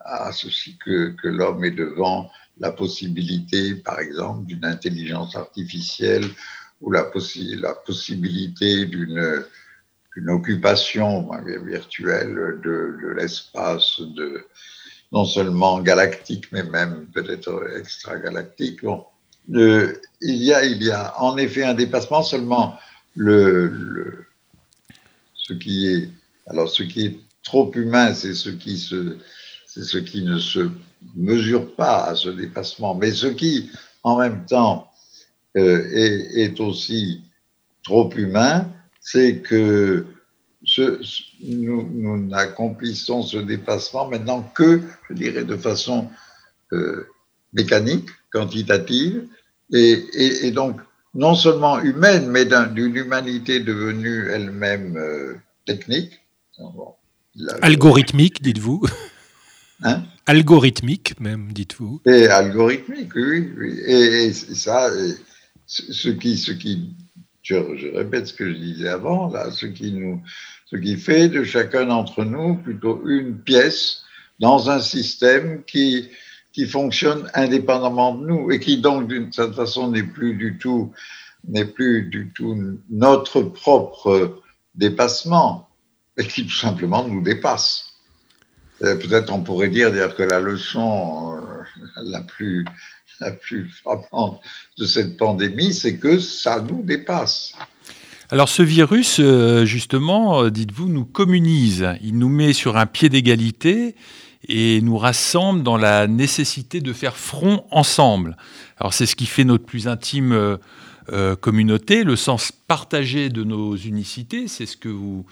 à 0.00 0.32
ceci 0.32 0.78
que, 0.78 1.14
l'homme 1.24 1.64
est 1.64 1.70
devant 1.72 2.30
la 2.58 2.72
possibilité, 2.72 3.74
par 3.74 4.00
exemple, 4.00 4.46
d'une 4.46 4.64
intelligence 4.64 5.36
artificielle 5.36 6.24
ou 6.80 6.90
la, 6.90 7.04
possi 7.04 7.56
la 7.56 7.74
possibilité 7.74 8.86
d'une 8.86 9.44
une 10.16 10.30
occupation 10.30 11.30
virtuelle 11.64 12.60
de, 12.64 13.14
l'espace, 13.16 14.00
de 14.00 14.44
non 15.12 15.24
seulement 15.24 15.80
galactique, 15.80 16.50
mais 16.52 16.62
même 16.62 17.06
peut-être 17.12 17.76
extragalactique. 17.76 18.82
Bon, 18.82 19.04
il 19.48 19.98
y 20.20 20.52
a, 20.52 20.64
il 20.64 20.82
y 20.82 20.90
a 20.90 21.20
en 21.20 21.36
effet 21.36 21.64
un 21.64 21.74
dépassement. 21.74 22.22
Seulement, 22.22 22.78
le, 23.14 23.68
le, 23.68 24.26
ce 25.34 25.52
qui 25.52 25.86
est, 25.86 26.08
alors 26.46 26.68
ce 26.68 26.82
qui 26.82 27.06
est 27.06 27.20
trop 27.42 27.70
humain, 27.74 28.14
c'est 28.14 28.34
ce 28.34 28.50
qui 28.50 30.22
ne 30.22 30.38
se 30.38 30.70
mesure 31.16 31.74
pas 31.74 32.04
à 32.04 32.14
ce 32.14 32.28
dépassement, 32.28 32.94
mais 32.94 33.12
ce 33.12 33.26
qui, 33.26 33.70
en 34.02 34.18
même 34.18 34.44
temps, 34.46 34.90
euh, 35.56 35.90
est, 36.36 36.60
aussi 36.60 37.22
trop 37.82 38.08
humain, 38.14 38.68
c'est 39.00 39.38
que 39.38 40.06
nous, 41.40 42.18
n'accomplissons 42.18 43.22
ce 43.22 43.38
dépassement 43.38 44.08
maintenant 44.08 44.42
que, 44.54 44.80
je 45.08 45.14
dirais, 45.14 45.44
de 45.44 45.56
façon 45.56 46.08
euh, 46.72 47.08
mécanique, 47.52 48.08
quantitative, 48.30 49.26
et, 49.72 50.50
donc 50.52 50.80
non 51.14 51.34
seulement 51.34 51.80
humaine, 51.80 52.28
mais 52.28 52.44
d'une 52.44 52.94
humanité 52.94 53.58
devenue 53.58 54.28
elle-même 54.28 54.96
euh, 54.96 55.34
technique. 55.66 56.20
Algorithmique, 57.62 58.42
dites-vous. 58.42 58.82
Hein? 59.82 60.02
Algorithmique, 60.26 61.18
même, 61.20 61.54
dites-vous. 61.54 62.02
Et 62.04 62.26
algorithmique, 62.26 63.14
oui. 63.14 63.48
oui. 63.56 63.80
Et, 63.86 64.30
ça, 64.34 64.90
ce 65.66 66.10
qui, 66.10 66.36
ce 66.36 66.52
qui 66.52 66.94
je, 67.42 67.96
répète 67.96 68.26
ce 68.26 68.34
que 68.34 68.52
je 68.52 68.58
disais 68.58 68.88
avant, 68.88 69.30
là, 69.30 69.50
ce 69.50 69.64
qui, 69.64 69.92
nous, 69.92 70.22
ce 70.66 70.76
qui 70.76 70.96
fait 70.96 71.30
de 71.30 71.44
chacun 71.44 71.86
d'entre 71.86 72.24
nous 72.24 72.56
plutôt 72.56 73.02
une 73.08 73.38
pièce 73.38 74.02
dans 74.38 74.68
un 74.68 74.80
système 74.80 75.64
qui, 75.64 76.10
qui 76.52 76.66
fonctionne 76.66 77.30
indépendamment 77.32 78.14
de 78.14 78.26
nous 78.26 78.50
et 78.50 78.60
qui 78.60 78.82
donc 78.82 79.08
d'une 79.08 79.32
certaine 79.32 79.54
façon 79.54 79.90
n'est 79.90 80.02
plus 80.02 80.34
du 80.34 80.58
tout 80.58 80.92
n'est 81.48 81.64
plus 81.64 82.02
du 82.02 82.30
tout 82.34 82.78
notre 82.90 83.40
propre 83.40 84.42
dépassement, 84.74 85.69
qui 86.28 86.46
tout 86.46 86.56
simplement 86.56 87.06
nous 87.06 87.22
dépasse. 87.22 87.90
Euh, 88.82 88.96
peut-être 88.96 89.32
on 89.32 89.42
pourrait 89.42 89.68
dire, 89.68 89.92
dire 89.92 90.14
que 90.14 90.22
la 90.22 90.40
leçon 90.40 91.36
euh, 91.36 91.82
la 92.02 92.22
plus 92.22 92.64
la 93.20 93.32
plus 93.32 93.68
frappante 93.68 94.40
de 94.78 94.86
cette 94.86 95.18
pandémie, 95.18 95.74
c'est 95.74 95.98
que 95.98 96.18
ça 96.18 96.58
nous 96.60 96.82
dépasse. 96.82 97.52
Alors 98.30 98.48
ce 98.48 98.62
virus, 98.62 99.18
euh, 99.20 99.66
justement, 99.66 100.48
dites-vous, 100.48 100.88
nous 100.88 101.04
communise. 101.04 101.86
Il 102.02 102.16
nous 102.16 102.30
met 102.30 102.54
sur 102.54 102.78
un 102.78 102.86
pied 102.86 103.10
d'égalité 103.10 103.94
et 104.48 104.80
nous 104.80 104.96
rassemble 104.96 105.62
dans 105.62 105.76
la 105.76 106.06
nécessité 106.06 106.80
de 106.80 106.94
faire 106.94 107.14
front 107.14 107.66
ensemble. 107.70 108.38
Alors 108.78 108.94
c'est 108.94 109.04
ce 109.04 109.16
qui 109.16 109.26
fait 109.26 109.44
notre 109.44 109.66
plus 109.66 109.86
intime 109.86 110.58
communauté, 111.40 112.04
le 112.04 112.14
sens 112.14 112.52
partagé 112.52 113.30
de 113.30 113.42
nos 113.42 113.74
unicités, 113.74 114.46
c'est 114.46 114.64
ce 114.64 114.76
que 114.76 114.88
vous, 114.88 115.26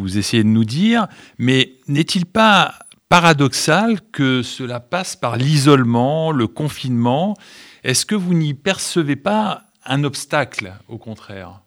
vous 0.00 0.18
essayez 0.18 0.42
de 0.42 0.48
nous 0.48 0.64
dire. 0.64 1.06
Mais 1.38 1.74
n'est-il 1.88 2.26
pas 2.26 2.74
paradoxal 3.08 4.00
que 4.12 4.42
cela 4.42 4.80
passe 4.80 5.16
par 5.16 5.36
l'isolement, 5.36 6.32
le 6.32 6.46
confinement? 6.46 7.36
Est-ce 7.84 8.04
que 8.06 8.14
vous 8.14 8.34
n'y 8.34 8.54
percevez 8.54 9.16
pas 9.16 9.62
un 9.84 10.04
obstacle, 10.04 10.72
au 10.88 10.98
contraire? 10.98 11.60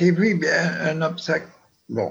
Eh 0.00 0.10
oui, 0.12 0.34
bien, 0.34 0.72
un 0.82 1.02
obstacle. 1.02 1.48
Bon, 1.88 2.10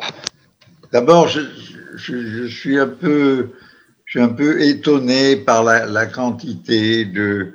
d'abord, 0.91 1.27
je, 1.27 2.47
suis 2.47 2.79
un 2.79 2.87
peu, 2.87 3.51
je 4.05 4.11
suis 4.11 4.21
un 4.21 4.29
peu 4.29 4.61
étonné 4.61 5.35
par 5.35 5.63
la, 5.63 6.05
quantité 6.05 7.05
de, 7.05 7.53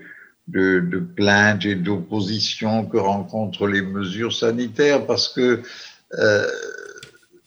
plaintes 1.17 1.65
et 1.65 1.75
d'oppositions 1.75 2.85
que 2.85 2.99
rencontrent 2.99 3.67
les 3.67 3.83
mesures 3.83 4.35
sanitaires, 4.35 5.07
parce 5.07 5.29
que 5.29 5.63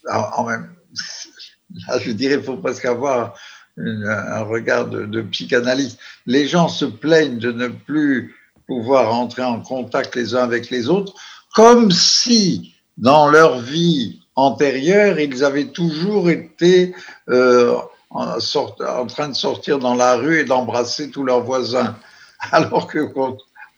en 0.10 0.44
même 0.46 0.74
Là, 1.88 1.98
je 2.00 2.12
dirais, 2.12 2.36
il 2.36 2.44
faut 2.44 2.58
presque 2.58 2.86
avoir 2.86 3.36
un 3.78 4.42
regard 4.42 4.88
de, 4.88 5.06
de, 5.06 5.22
psychanalyste. 5.22 6.00
Les 6.26 6.48
gens 6.48 6.68
se 6.68 6.86
plaignent 6.86 7.40
de 7.40 7.52
ne 7.52 7.68
plus 7.68 8.36
pouvoir 8.68 9.14
entrer 9.14 9.44
en 9.44 9.62
contact 9.62 10.16
les 10.16 10.36
uns 10.36 10.44
avec 10.44 10.70
les 10.70 10.90
autres, 10.90 11.14
comme 11.56 11.92
si 11.92 12.76
dans 12.98 13.28
leur 13.28 13.60
vie 13.60 14.22
antérieure, 14.36 15.20
ils 15.20 15.44
avaient 15.44 15.72
toujours 15.72 16.30
été 16.30 16.96
euh, 17.30 17.76
en, 18.12 19.08
train 19.08 19.30
de 19.30 19.34
sortir 19.34 19.80
dans 19.80 19.96
la 19.96 20.16
rue 20.16 20.40
et 20.40 20.46
d'embrasser 20.46 21.10
tous 21.10 21.24
leurs 21.24 21.42
voisins, 21.42 21.98
alors 22.52 22.88
que, 22.88 23.00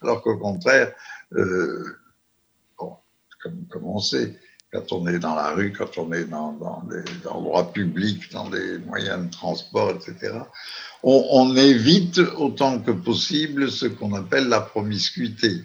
alors 0.01 0.21
qu'au 0.21 0.37
contraire, 0.37 0.93
euh, 1.33 1.97
bon, 2.77 2.97
comme 3.69 3.85
on 3.85 3.99
sait, 3.99 4.37
quand 4.75 4.91
on 4.91 5.07
est 5.07 5.19
dans 5.19 5.35
la 5.35 5.51
rue, 5.51 5.71
quand 5.71 5.97
on 5.97 6.11
est 6.11 6.25
dans, 6.25 6.83
des 6.89 7.27
endroits 7.27 7.71
publics, 7.71 8.31
dans 8.31 8.49
des 8.49 8.77
moyens 8.79 9.25
de 9.25 9.31
transport, 9.31 9.91
etc. 9.91 10.33
On, 11.03 11.55
évite 11.55 12.19
autant 12.37 12.79
que 12.79 12.91
possible 12.91 13.71
ce 13.71 13.85
qu'on 13.85 14.13
appelle 14.15 14.49
la 14.49 14.61
promiscuité. 14.61 15.61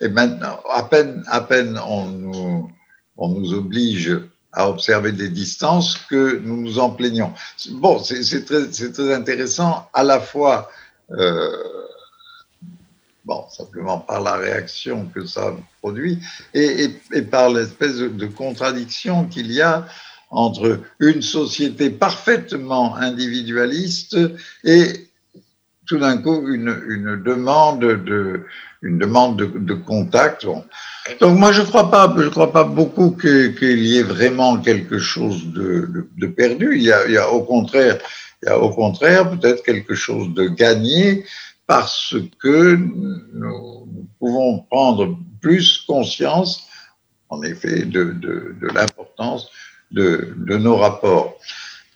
Et 0.00 0.08
maintenant, 0.08 0.60
à 0.70 0.82
peine, 0.82 1.22
à 1.28 1.40
peine 1.40 1.80
on 1.86 2.06
nous, 2.06 3.52
oblige 3.52 4.18
à 4.52 4.68
observer 4.68 5.12
des 5.12 5.28
distances 5.28 5.96
que 6.10 6.40
nous 6.42 6.60
nous 6.60 6.78
en 6.80 6.90
plaignons. 6.90 7.32
Bon, 7.72 8.02
c'est 8.02 8.44
très, 8.44 8.66
très, 8.68 9.14
intéressant 9.14 9.88
à 9.94 10.02
la 10.02 10.18
fois 10.18 10.68
euh, 11.12 11.52
simplement 13.50 13.98
par 13.98 14.20
la 14.22 14.36
réaction 14.36 15.06
que 15.14 15.24
ça 15.24 15.54
produit 15.80 16.18
et, 16.54 16.88
par 17.30 17.50
l'espèce 17.50 17.98
de, 17.98 18.26
contradiction 18.26 19.26
qu'il 19.26 19.52
y 19.52 19.60
a 19.60 19.86
entre 20.30 20.80
une 21.00 21.22
société 21.22 21.90
parfaitement 21.90 22.96
individualiste 22.96 24.16
et 24.64 25.08
tout 25.86 25.98
d'un 25.98 26.18
coup 26.18 26.48
une, 26.48 27.20
demande 27.24 27.80
de 27.80 28.44
une 28.82 28.98
demande 28.98 29.36
de, 29.36 29.74
contact. 29.74 30.46
Donc 31.20 31.38
moi 31.38 31.52
je 31.52 31.62
crois 31.62 31.90
pas, 31.90 32.14
je 32.16 32.28
crois 32.28 32.52
pas 32.52 32.64
beaucoup 32.64 33.10
qu'il 33.10 33.84
y 33.84 33.98
ait 33.98 34.02
vraiment 34.02 34.58
quelque 34.58 34.98
chose 34.98 35.46
de, 35.52 36.26
perdu. 36.26 36.76
Il 36.76 36.82
y 36.82 36.92
a 36.92 37.28
au 37.30 37.42
contraire, 37.42 37.98
il 38.42 38.48
y 38.48 38.52
a 38.52 38.58
au 38.58 38.70
contraire 38.70 39.30
peut-être 39.30 39.62
quelque 39.62 39.94
chose 39.94 40.32
de 40.32 40.48
gagné 40.48 41.24
parce 41.70 42.16
que 42.40 42.74
nous 42.74 44.08
pouvons 44.18 44.58
prendre 44.68 45.16
plus 45.40 45.78
conscience, 45.86 46.66
en 47.28 47.44
effet, 47.44 47.84
de, 47.84 48.12
l'importance 48.74 49.48
de, 49.92 50.34
nos 50.36 50.74
rapports. 50.74 51.38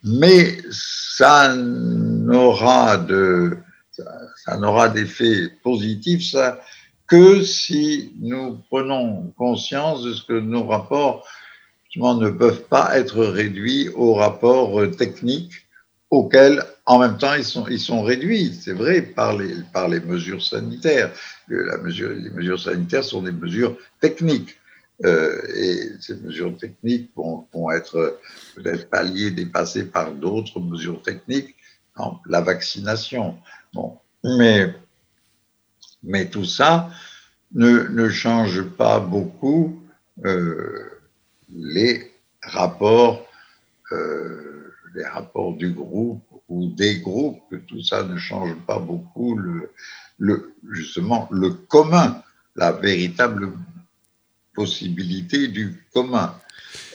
Mais 0.04 0.58
ça 0.70 1.56
n'aura 1.56 2.98
de, 2.98 3.58
ça, 3.90 4.56
n'aura 4.58 4.90
d'effet 4.90 5.48
positif, 5.64 6.36
que 7.08 7.42
si 7.42 8.12
nous 8.20 8.60
prenons 8.70 9.34
conscience 9.36 10.04
de 10.04 10.12
ce 10.12 10.22
que 10.22 10.38
nos 10.38 10.68
rapports 10.68 11.26
ne 11.96 12.30
peuvent 12.30 12.68
pas 12.68 12.96
être 12.96 13.24
réduits 13.24 13.88
aux 13.88 14.14
rapports 14.14 14.88
techniques 14.96 15.66
auxquels, 16.14 16.62
en 16.86 17.00
même 17.00 17.18
temps, 17.18 17.34
ils 17.34 17.44
sont, 17.80 18.02
réduits, 18.02 18.54
c'est 18.54 18.72
vrai, 18.72 19.02
par 19.02 19.36
les, 19.36 20.00
mesures 20.00 20.42
sanitaires. 20.42 21.10
Les 21.48 21.56
mesures 22.30 22.60
sanitaires 22.60 23.04
sont 23.04 23.22
des 23.22 23.32
mesures 23.32 23.76
techniques. 24.00 24.56
Euh, 25.04 25.40
et 25.56 25.90
ces 26.00 26.14
mesures 26.16 26.56
techniques 26.56 27.10
vont, 27.16 27.70
être 27.72 28.20
peut-être 28.54 28.88
palliées, 28.88 29.32
dépassées 29.32 29.86
par 29.86 30.12
d'autres 30.12 30.60
mesures 30.60 31.02
techniques, 31.02 31.56
la 32.26 32.40
vaccination. 32.40 33.36
Bon. 33.72 33.98
Mais, 34.22 34.72
tout 36.30 36.44
ça 36.44 36.90
ne, 37.54 38.08
change 38.08 38.62
pas 38.62 39.00
beaucoup 39.00 39.82
euh, 40.24 40.90
les 41.52 42.12
rapports 42.40 43.26
euh, 43.90 44.53
les 44.94 45.04
rapports 45.04 45.54
du 45.54 45.70
groupe 45.70 46.22
ou 46.48 46.66
des 46.68 47.00
groupes, 47.00 47.54
tout 47.66 47.82
ça 47.82 48.04
ne 48.04 48.16
change 48.16 48.54
pas 48.66 48.78
beaucoup 48.78 49.36
le, 49.36 50.54
justement 50.70 51.28
le 51.30 51.50
commun, 51.50 52.22
la 52.56 52.72
véritable 52.72 53.52
possibilité 54.54 55.48
du 55.48 55.84
commun. 55.92 56.34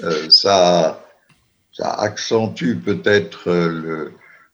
Euh, 0.04 0.30
ça, 0.30 1.06
accentue 1.82 2.76
peut-être 2.76 3.50
le, 3.50 4.12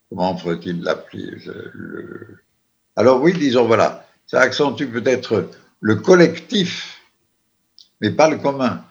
comment 0.10 0.38
faut-il 0.38 0.84
l'appeler 0.84 1.38
le, 1.73 2.38
Alors 2.95 3.21
oui, 3.21 3.34
disons 3.34 3.65
voilà, 3.65 4.08
ça 4.27 4.41
accentue 4.41 4.86
peut-être 4.86 5.49
le 5.81 5.95
collectif, 5.95 7.01
mais 8.01 8.12
pas 8.12 8.29
le 8.29 8.38
commun 8.38 8.84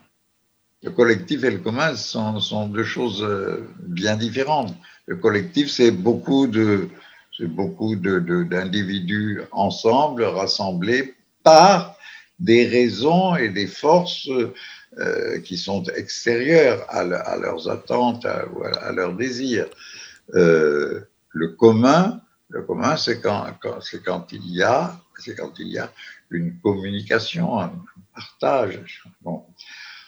le 0.84 0.90
collectif 0.90 1.44
et 1.44 1.50
le 1.50 1.58
commun 1.58 1.96
sont, 1.96 2.68
deux 2.68 2.84
choses 2.84 3.22
euh, 3.22 3.66
bien 3.80 4.16
différentes. 4.16 4.74
Le 5.06 5.16
collectif, 5.16 5.70
c'est 5.70 5.90
beaucoup 5.90 6.46
de, 6.46 6.90
beaucoup 7.40 7.96
d'individus 7.96 9.40
ensemble, 9.50 10.24
rassemblés 10.24 11.14
par 11.42 11.96
des 12.38 12.66
raisons 12.66 13.34
et 13.34 13.48
des 13.48 13.66
forces 13.66 14.28
euh, 14.98 15.40
qui 15.40 15.56
sont 15.56 15.84
extérieures 15.84 16.84
à, 16.90 17.02
leurs 17.04 17.70
attentes, 17.70 18.26
à, 18.26 18.44
à 18.82 18.92
leurs 18.92 19.14
désirs. 19.14 19.68
Euh, 20.34 21.00
le 21.30 21.48
commun, 21.48 22.20
le 22.50 22.62
commun, 22.62 22.96
c'est 22.98 23.22
quand, 23.22 23.46
c'est 23.80 24.04
quand 24.04 24.32
il 24.32 24.46
y 24.50 24.62
a, 24.62 25.00
c'est 25.18 25.34
quand 25.34 25.58
il 25.58 25.68
y 25.68 25.78
a 25.78 25.90
une 26.30 26.58
communication, 26.60 27.58
un 27.58 27.72
partage. 28.14 29.04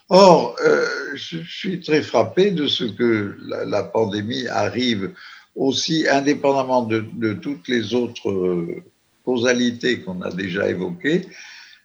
Or, 0.08 0.56
euh, 0.64 0.86
je 1.14 1.38
suis 1.38 1.80
très 1.80 2.02
frappé 2.02 2.52
de 2.52 2.68
ce 2.68 2.84
que 2.84 3.36
la, 3.42 3.82
pandémie 3.82 4.46
arrive 4.46 5.12
aussi 5.56 6.06
indépendamment 6.08 6.82
de, 6.82 7.32
toutes 7.34 7.66
les 7.66 7.94
autres 7.94 8.68
causalités 9.24 10.00
qu'on 10.00 10.22
a 10.22 10.30
déjà 10.30 10.68
évoquées, 10.68 11.26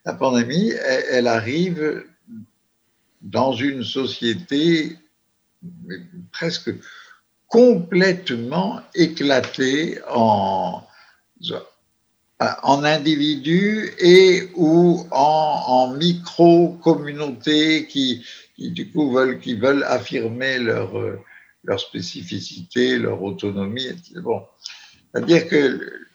la 0.06 0.14
pandémie, 0.14 0.72
elle, 1.10 1.28
arrive 1.28 2.04
dans 3.22 3.54
une 3.54 3.84
société 3.84 4.98
presque 6.32 6.72
complètement 7.48 8.82
éclatée 8.96 10.00
en, 10.10 10.84
en 12.64 12.84
individus 12.84 13.94
et 14.00 14.50
ou 14.56 15.06
en, 15.12 15.94
micro-communautés 15.96 17.88
qui, 17.88 18.26
du 18.58 18.92
coup 18.92 19.12
veulent, 19.12 19.40
qui 19.40 19.56
veulent 19.56 19.84
affirmer 19.84 20.58
leur, 20.58 20.94
leur 21.64 21.80
spécificité, 21.80 22.98
leur 22.98 23.22
autonomie. 23.22 23.90
Bon. 24.16 24.44
C'est-à-dire 25.14 25.48
que 25.48 26.08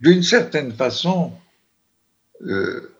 d'une 0.00 0.22
certaine 0.22 0.72
façon, 0.72 1.32
euh, 2.42 2.92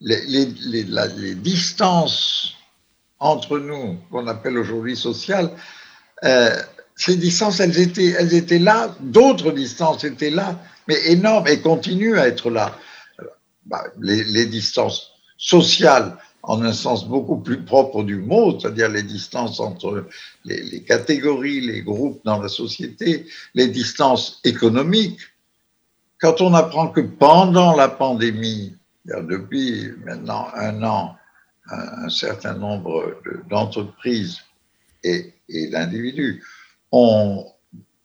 les, 0.00 0.20
les, 0.26 1.34
distances 1.34 2.54
entre 3.18 3.58
nous, 3.58 3.98
qu'on 4.10 4.26
appelle 4.26 4.58
aujourd'hui 4.58 4.96
sociales, 4.96 5.50
euh, 6.24 6.54
ces 6.96 7.16
distances, 7.16 7.60
elles 7.60 7.78
étaient, 7.78 8.14
elles 8.18 8.34
étaient 8.34 8.58
là, 8.58 8.94
d'autres 9.00 9.52
distances 9.52 10.04
étaient 10.04 10.30
là, 10.30 10.60
mais 10.86 10.96
énormes 11.10 11.48
et 11.48 11.60
continuent 11.60 12.18
à 12.18 12.28
être 12.28 12.50
là. 12.50 12.76
Bah, 13.66 13.82
les, 14.00 14.46
distances 14.46 15.12
sociales, 15.38 16.16
en 16.42 16.62
un 16.62 16.72
sens 16.72 17.08
beaucoup 17.08 17.38
plus 17.38 17.64
propre 17.64 18.04
du 18.04 18.16
mot, 18.16 18.58
c'est-à-dire 18.60 18.90
les 18.90 19.02
distances 19.02 19.58
entre 19.58 20.06
les, 20.44 20.82
catégories, 20.82 21.62
les 21.62 21.82
groupes 21.82 22.20
dans 22.24 22.40
la 22.40 22.48
société, 22.48 23.26
les 23.54 23.68
distances 23.68 24.40
économiques, 24.44 25.20
quand 26.20 26.42
on 26.42 26.54
apprend 26.54 26.88
que 26.88 27.00
pendant 27.00 27.74
la 27.74 27.88
pandémie, 27.88 28.76
depuis 29.06 29.90
maintenant 30.04 30.48
un 30.54 30.82
an, 30.82 31.16
un, 31.70 32.08
certain 32.10 32.54
nombre 32.54 33.18
d'entreprises 33.48 34.38
et 35.02 35.34
d'individus 35.48 36.42
ont 36.94 37.44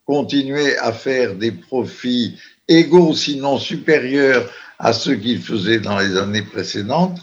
continué 0.06 0.76
à 0.80 0.92
faire 0.92 1.36
des 1.36 1.52
profits 1.52 2.40
égaux, 2.68 3.14
sinon 3.14 3.60
supérieurs 3.60 4.50
à 4.80 4.94
ceux 4.94 5.16
qu'ils 5.16 5.42
faisaient 5.42 5.80
dans 5.80 6.00
les 6.00 6.18
années 6.18 6.42
précédentes, 6.42 7.20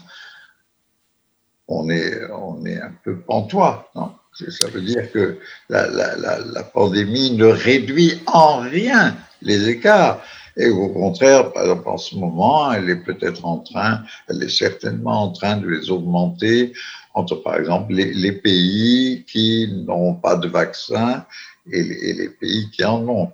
on 1.67 1.89
est, 1.89 2.31
on 2.31 2.65
est 2.65 2.79
un 2.79 2.93
peu 3.03 3.17
pantois. 3.19 3.91
Non? 3.95 4.11
Ça 4.31 4.67
veut 4.69 4.81
dire 4.81 5.11
que 5.11 5.39
la, 5.67 5.87
la, 5.87 6.15
la, 6.15 6.39
la, 6.39 6.63
pandémie 6.63 7.31
ne 7.31 7.47
réduit 7.47 8.21
en 8.27 8.59
rien 8.59 9.17
les 9.41 9.67
écarts. 9.67 10.21
Et 10.55 10.69
au 10.69 10.89
contraire, 10.89 11.51
par 11.51 11.63
exemple, 11.63 11.89
en 11.89 11.97
ce 11.97 12.15
moment, 12.15 12.71
elle 12.71 12.89
est 12.89 13.03
peut-être 13.03 13.45
en 13.45 13.57
train, 13.57 14.03
elle 14.29 14.41
est 14.43 14.55
certainement 14.55 15.23
en 15.23 15.31
train 15.31 15.57
de 15.57 15.67
les 15.67 15.89
augmenter 15.89 16.73
entre, 17.15 17.35
par 17.35 17.57
exemple, 17.57 17.93
les, 17.93 18.13
les 18.13 18.31
pays 18.31 19.25
qui 19.27 19.83
n'ont 19.87 20.13
pas 20.13 20.35
de 20.35 20.47
vaccin 20.47 21.25
et 21.71 21.83
les, 21.83 21.95
et 21.95 22.13
les, 22.13 22.29
pays 22.29 22.69
qui 22.71 22.83
en 22.83 23.07
ont. 23.07 23.31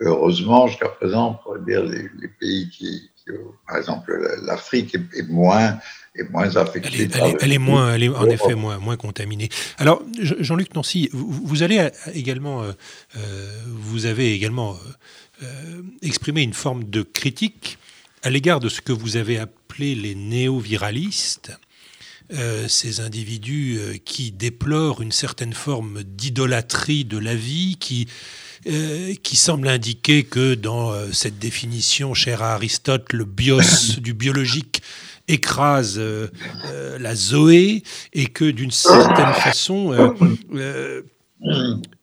Heureusement, 0.00 0.68
jusqu'à 0.68 0.88
présent, 0.88 1.40
on 1.46 1.56
dire 1.58 1.82
les, 1.84 2.08
les 2.20 2.28
pays 2.40 2.70
qui, 2.70 3.10
qui, 3.16 3.32
par 3.66 3.78
exemple, 3.78 4.16
l'Afrique 4.42 4.94
est, 4.94 5.18
est, 5.18 5.28
moins 5.28 5.78
est 6.14 6.30
moins 6.30 6.56
affectée. 6.56 6.90
Elle 6.94 7.00
est, 7.00 7.16
elle 7.16 7.26
est, 7.26 7.36
elle 7.40 7.52
est 7.52 7.58
moins, 7.58 7.94
elle 7.94 8.02
est 8.04 8.08
en 8.08 8.28
effet 8.28 8.54
moins, 8.54 8.78
moins 8.78 8.96
contaminée. 8.96 9.48
Alors, 9.78 10.02
Jean-Luc 10.20 10.74
Nancy, 10.74 11.10
vous, 11.12 11.30
vous, 11.30 11.62
allez 11.62 11.88
également, 12.14 12.62
euh, 12.62 13.62
vous 13.66 14.06
avez 14.06 14.34
également 14.34 14.76
euh, 15.42 15.82
exprimer 16.02 16.42
une 16.42 16.54
forme 16.54 16.84
de 16.84 17.02
critique 17.02 17.78
à 18.22 18.30
l'égard 18.30 18.60
de 18.60 18.68
ce 18.68 18.80
que 18.80 18.92
vous 18.92 19.16
avez 19.16 19.38
appelé 19.38 19.94
les 19.94 20.14
néo-viralistes, 20.14 21.56
euh, 22.32 22.68
ces 22.68 23.00
individus 23.00 23.78
euh, 23.78 23.96
qui 24.04 24.32
déplorent 24.32 25.02
une 25.02 25.12
certaine 25.12 25.52
forme 25.52 26.02
d'idolâtrie 26.02 27.04
de 27.04 27.18
la 27.18 27.34
vie, 27.34 27.76
qui, 27.80 28.08
euh, 28.66 29.14
qui 29.22 29.36
semble 29.36 29.68
indiquer 29.68 30.24
que 30.24 30.54
dans 30.54 30.92
euh, 30.92 31.12
cette 31.12 31.38
définition 31.38 32.14
chère 32.14 32.42
à 32.42 32.54
Aristote, 32.54 33.12
le 33.12 33.24
bios 33.24 33.98
du 33.98 34.14
biologique 34.14 34.82
écrase 35.28 35.96
euh, 35.98 36.28
la 36.98 37.14
zoé 37.14 37.82
et 38.14 38.26
que 38.26 38.50
d'une 38.50 38.70
certaine 38.70 39.34
façon 39.34 39.92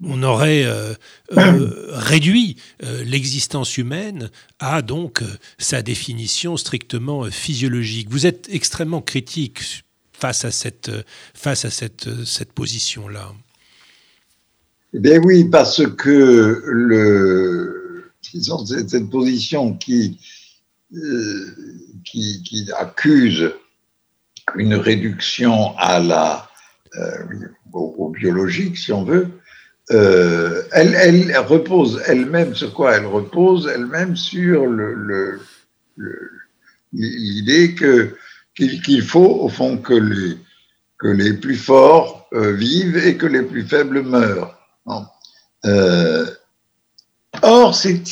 on 0.04 0.24
aurait 0.24 0.64
euh, 0.64 0.94
euh, 1.38 1.88
réduit 1.92 2.58
euh, 2.84 3.04
l'existence 3.04 3.78
humaine 3.78 4.30
à 4.60 4.82
donc 4.82 5.24
sa 5.58 5.82
définition 5.82 6.58
strictement 6.58 7.30
physiologique. 7.32 8.08
Vous 8.10 8.26
êtes 8.26 8.48
extrêmement 8.52 9.02
critique 9.02 9.85
face 10.18 10.46
à 10.46 10.52
cette, 10.52 10.92
face 11.34 11.66
à 11.66 11.70
cette, 11.70 12.26
cette 12.26 12.54
position-là. 12.54 13.34
Bien 14.94 15.20
oui, 15.20 15.44
parce 15.46 15.86
que 15.98 16.62
cette 18.22 19.10
position 19.10 19.74
qui, 19.74 20.20
qui, 22.06 22.44
qui, 22.44 22.70
accuse 22.78 23.52
une 24.56 24.76
réduction 24.76 25.76
à 25.78 26.00
la, 26.00 26.50
au, 27.74 28.10
biologique, 28.10 28.78
si 28.78 28.94
on 28.94 29.04
veut, 29.04 29.28
euh, 29.92 30.64
elle, 30.72 30.96
elle, 30.96 31.38
repose 31.38 32.02
elle-même 32.08 32.56
sur 32.56 32.74
quoi 32.74 32.96
Elle 32.96 33.06
repose 33.06 33.68
elle-même 33.68 34.16
sur 34.16 34.66
l'idée 36.94 37.76
que 37.76 38.16
qu'il 38.56 39.04
faut 39.04 39.42
au 39.42 39.50
fond 39.50 39.78
que 39.78 39.94
les 41.04 41.34
plus 41.34 41.58
forts 41.58 42.28
euh, 42.34 42.54
vivent 42.54 42.98
et 42.98 43.18
que 43.18 43.26
les 43.26 43.44
plus 43.44 43.64
faibles 43.64 44.02
meurent. 44.02 44.58
Euh, 45.66 46.26
or, 47.42 47.76
c'est 47.76 48.04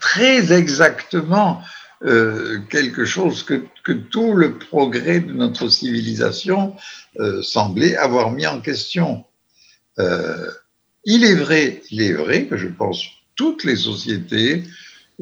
très, 0.00 0.52
exactement 0.52 1.60
euh, 2.04 2.60
quelque 2.70 3.04
chose 3.04 3.42
que, 3.42 3.64
que, 3.84 3.92
tout 3.92 4.32
le 4.34 4.58
progrès 4.58 5.20
de 5.20 5.32
notre 5.32 5.68
civilisation 5.68 6.76
semblait 7.42 7.96
avoir 7.96 8.30
mis 8.30 8.46
en 8.46 8.60
question. 8.60 9.24
Il 9.98 11.24
est 11.24 11.34
vrai, 11.34 11.82
il 11.90 12.02
est 12.02 12.12
vrai 12.12 12.46
que 12.46 12.56
je 12.56 12.68
pense 12.68 13.04
toutes 13.36 13.64
les 13.64 13.76
sociétés 13.76 14.64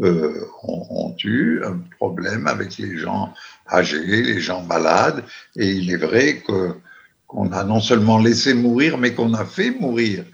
euh, 0.01 0.47
ont, 0.63 1.17
eu 1.25 1.61
un 1.65 1.79
problème 1.97 2.47
avec 2.47 2.79
les 2.79 2.99
gens 2.99 3.35
âgés, 3.69 4.23
les 4.23 4.41
gens 4.41 4.63
malades, 4.63 5.25
et 5.57 5.69
il 5.71 5.91
est 5.91 5.97
vrai 5.97 6.41
qu'on 6.41 7.53
a 7.53 7.65
non 7.65 7.81
seulement 7.81 8.19
laissé 8.19 8.55
mourir, 8.55 8.97
mais 8.97 9.13
qu'on 9.15 9.35
a 9.35 9.45
fait 9.45 9.71
mourir 9.71 10.25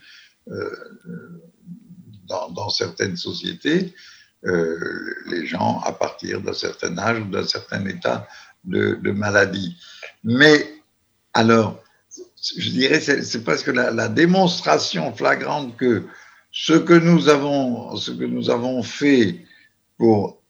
euh, 0.50 0.70
dans, 2.28 2.68
certaines 2.68 3.16
sociétés 3.16 3.94
euh, 4.44 4.76
les 5.26 5.46
gens 5.46 5.80
à 5.84 5.92
partir 5.92 6.42
d'un 6.42 6.52
certain 6.52 6.98
âge 6.98 7.20
ou 7.20 7.24
d'un 7.24 7.46
certain 7.46 7.86
état 7.86 8.28
de, 8.64 8.98
de 9.02 9.12
maladie. 9.12 9.78
Mais 10.22 10.82
alors, 11.32 11.82
je 12.58 12.68
dirais, 12.70 13.00
c'est 13.00 13.44
presque 13.44 13.68
la, 13.68 13.90
la, 13.90 14.08
démonstration 14.08 15.14
flagrante 15.14 15.76
que 15.78 16.04
ce 16.52 16.74
que 16.74 16.92
nous 16.92 17.30
avons, 17.30 17.96
ce 17.96 18.10
que 18.10 18.24
nous 18.24 18.50
avons 18.50 18.82
fait 18.82 19.44
pour 19.98 20.42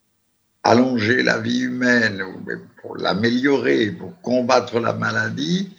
allonger 0.62 1.22
la 1.22 1.38
vie 1.38 1.60
humaine, 1.60 2.22
pour 2.80 2.96
l'améliorer, 2.96 3.90
pour 3.90 4.20
combattre 4.22 4.80
la 4.80 4.92
maladie, 4.92 5.70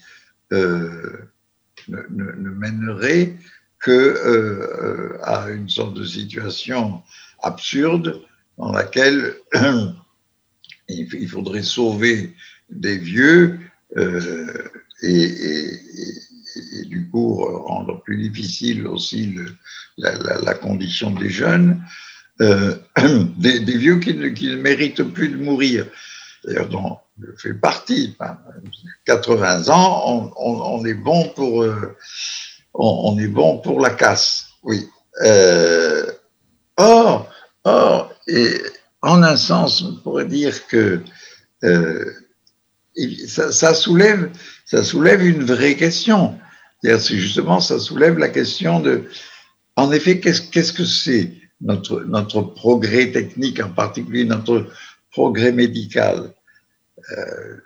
euh, 0.53 1.29
ne, 1.87 1.97
ne, 2.09 2.31
ne, 2.31 2.49
mènerait 2.49 3.35
que 3.79 3.91
euh, 3.91 5.19
à 5.23 5.49
une 5.49 5.69
sorte 5.69 5.95
de 5.95 6.05
situation 6.05 7.01
absurde 7.41 8.21
dans 8.57 8.71
laquelle 8.71 9.35
il 10.89 11.29
faudrait 11.29 11.63
sauver 11.63 12.33
des 12.69 12.97
vieux 12.97 13.59
euh, 13.97 14.69
et, 15.01 15.79
du 16.85 17.09
coup 17.09 17.35
rendre 17.35 18.01
plus 18.03 18.17
difficile 18.17 18.87
aussi 18.87 19.35
la, 19.97 20.53
condition 20.55 21.11
des 21.11 21.29
jeunes, 21.29 21.83
euh, 22.41 22.75
des, 23.37 23.77
vieux 23.77 23.99
qui 23.99 24.13
ne, 24.13 24.55
méritent 24.55 25.03
plus 25.03 25.29
de 25.29 25.37
mourir. 25.37 25.85
D'ailleurs, 26.43 26.69
dont 26.69 26.97
je 27.21 27.31
fais 27.37 27.53
partie. 27.53 28.15
80 29.05 29.69
ans, 29.69 30.33
on, 30.37 30.85
est 30.85 30.93
bon 30.93 31.29
pour 31.29 31.63
euh, 31.63 31.95
on, 32.73 33.17
est 33.17 33.27
bon 33.27 33.59
pour 33.59 33.79
la 33.79 33.91
casse. 33.91 34.47
Oui. 34.63 34.87
Euh, 35.23 36.05
or, 36.77 37.29
or, 37.63 38.13
et 38.27 38.61
en 39.01 39.23
un 39.23 39.37
sens, 39.37 39.81
on 39.81 39.95
pourrait 39.95 40.25
dire 40.25 40.67
que 40.67 41.01
ça, 43.27 43.73
soulève, 43.73 44.29
ça 44.65 44.83
soulève 44.83 45.25
une 45.25 45.43
vraie 45.43 45.75
question. 45.75 46.37
C'est 46.83 47.17
justement, 47.17 47.61
ça 47.61 47.79
soulève 47.79 48.17
la 48.17 48.29
question 48.29 48.79
de, 48.81 49.05
en 49.75 49.91
effet, 49.91 50.19
qu'est-ce 50.19 50.41
qu'est-ce 50.41 50.73
que 50.73 50.85
c'est 50.85 51.31
notre, 51.61 52.01
notre 52.01 52.41
progrès 52.41 53.11
technique, 53.11 53.59
en 53.59 53.69
particulier 53.69 54.25
notre 54.25 54.67
progrès 55.11 55.51
médical. 55.51 56.33
Euh, 57.17 57.57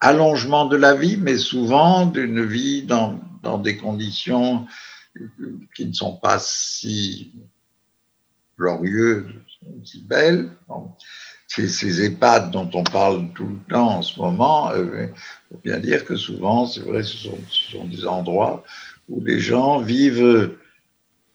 allongement 0.00 0.66
de 0.66 0.76
la 0.76 0.94
vie, 0.94 1.16
mais 1.16 1.36
souvent 1.36 2.06
d'une 2.06 2.44
vie 2.44 2.82
dans, 2.82 3.20
dans, 3.42 3.58
des 3.58 3.76
conditions 3.76 4.66
qui 5.74 5.86
ne 5.86 5.92
sont 5.92 6.16
pas 6.16 6.38
si 6.38 7.32
glorieuses, 8.58 9.26
si 9.84 10.02
belles. 10.02 10.50
Ces, 11.46 11.68
ces, 11.68 12.04
EHPAD 12.04 12.50
dont 12.50 12.70
on 12.74 12.84
parle 12.84 13.32
tout 13.32 13.46
le 13.46 13.58
temps 13.70 13.96
en 13.96 14.02
ce 14.02 14.20
moment, 14.20 14.70
il 14.74 14.80
euh, 14.80 15.06
faut 15.50 15.60
bien 15.64 15.78
dire 15.78 16.04
que 16.04 16.14
souvent, 16.14 16.66
c'est 16.66 16.80
vrai, 16.80 17.02
ce 17.02 17.16
sont, 17.16 17.38
ce 17.48 17.72
sont, 17.72 17.86
des 17.86 18.06
endroits 18.06 18.62
où 19.08 19.24
les 19.24 19.40
gens 19.40 19.80
vivent, 19.80 20.54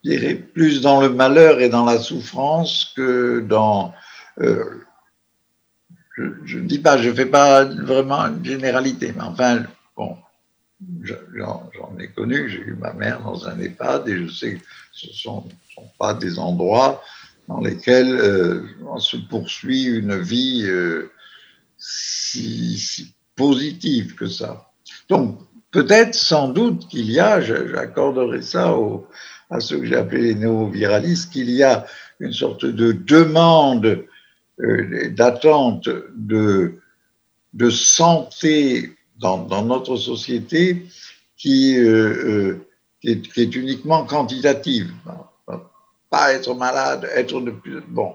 dirais, 0.03 0.35
plus 0.35 0.81
dans 0.81 1.01
le 1.01 1.09
malheur 1.09 1.59
et 1.59 1.69
dans 1.69 1.85
la 1.85 1.99
souffrance 1.99 2.93
que 2.95 3.39
dans 3.41 3.93
euh, 4.41 4.83
je 6.45 6.59
ne 6.59 6.67
dis 6.67 6.79
pas, 6.79 6.97
je 6.97 7.09
ne 7.09 7.13
fais 7.13 7.25
pas 7.25 7.65
vraiment 7.65 8.21
une 8.21 8.45
généralité, 8.45 9.13
mais 9.15 9.23
enfin, 9.23 9.63
bon, 9.95 10.17
j'en 11.03 11.97
ai 11.99 12.09
connu, 12.09 12.49
j'ai 12.49 12.59
eu 12.59 12.75
ma 12.79 12.93
mère 12.93 13.21
dans 13.21 13.47
un 13.47 13.59
EHPAD 13.59 14.07
et 14.09 14.17
je 14.17 14.31
sais 14.31 14.55
que 14.55 14.61
ce 14.91 15.07
ne 15.07 15.13
sont, 15.13 15.49
pas 15.97 16.13
des 16.13 16.37
endroits 16.37 17.01
dans 17.47 17.59
lesquels 17.59 18.13
euh, 18.13 18.61
on 18.85 18.99
se 18.99 19.17
poursuit 19.17 19.85
une 19.85 20.21
vie 20.21 20.65
euh, 20.65 21.11
si, 21.77 23.13
positive 23.35 24.13
que 24.15 24.27
ça. 24.27 24.71
Donc, 25.09 25.39
peut-être, 25.71 26.13
sans 26.13 26.47
doute 26.47 26.87
qu'il 26.87 27.11
y 27.11 27.19
a, 27.19 27.41
j'accorderai 27.41 28.43
ça 28.43 28.77
à 29.53 29.59
ceux 29.59 29.79
que 29.79 29.85
j'ai 29.85 29.95
appelés 29.95 30.33
les 30.33 30.35
néo-viralistes, 30.35 31.31
qu'il 31.31 31.51
y 31.51 31.61
a 31.61 31.85
une 32.19 32.33
sorte 32.33 32.65
de 32.65 32.91
demande 32.91 34.03
euh, 34.59 35.09
d'attente 35.11 35.89
de, 36.15 36.79
de 37.53 37.69
santé 37.69 38.95
dans, 39.19 39.37
dans, 39.37 39.63
notre 39.63 39.95
société 39.95 40.87
qui, 41.37 41.77
euh, 41.77 42.57
euh, 42.57 42.67
est, 43.03 43.55
uniquement 43.55 44.05
quantitative. 44.05 44.91
Pas 46.09 46.33
être 46.33 46.55
malade, 46.55 47.07
être 47.15 47.39
de 47.41 47.51
plus 47.51 47.81
bon, 47.87 48.13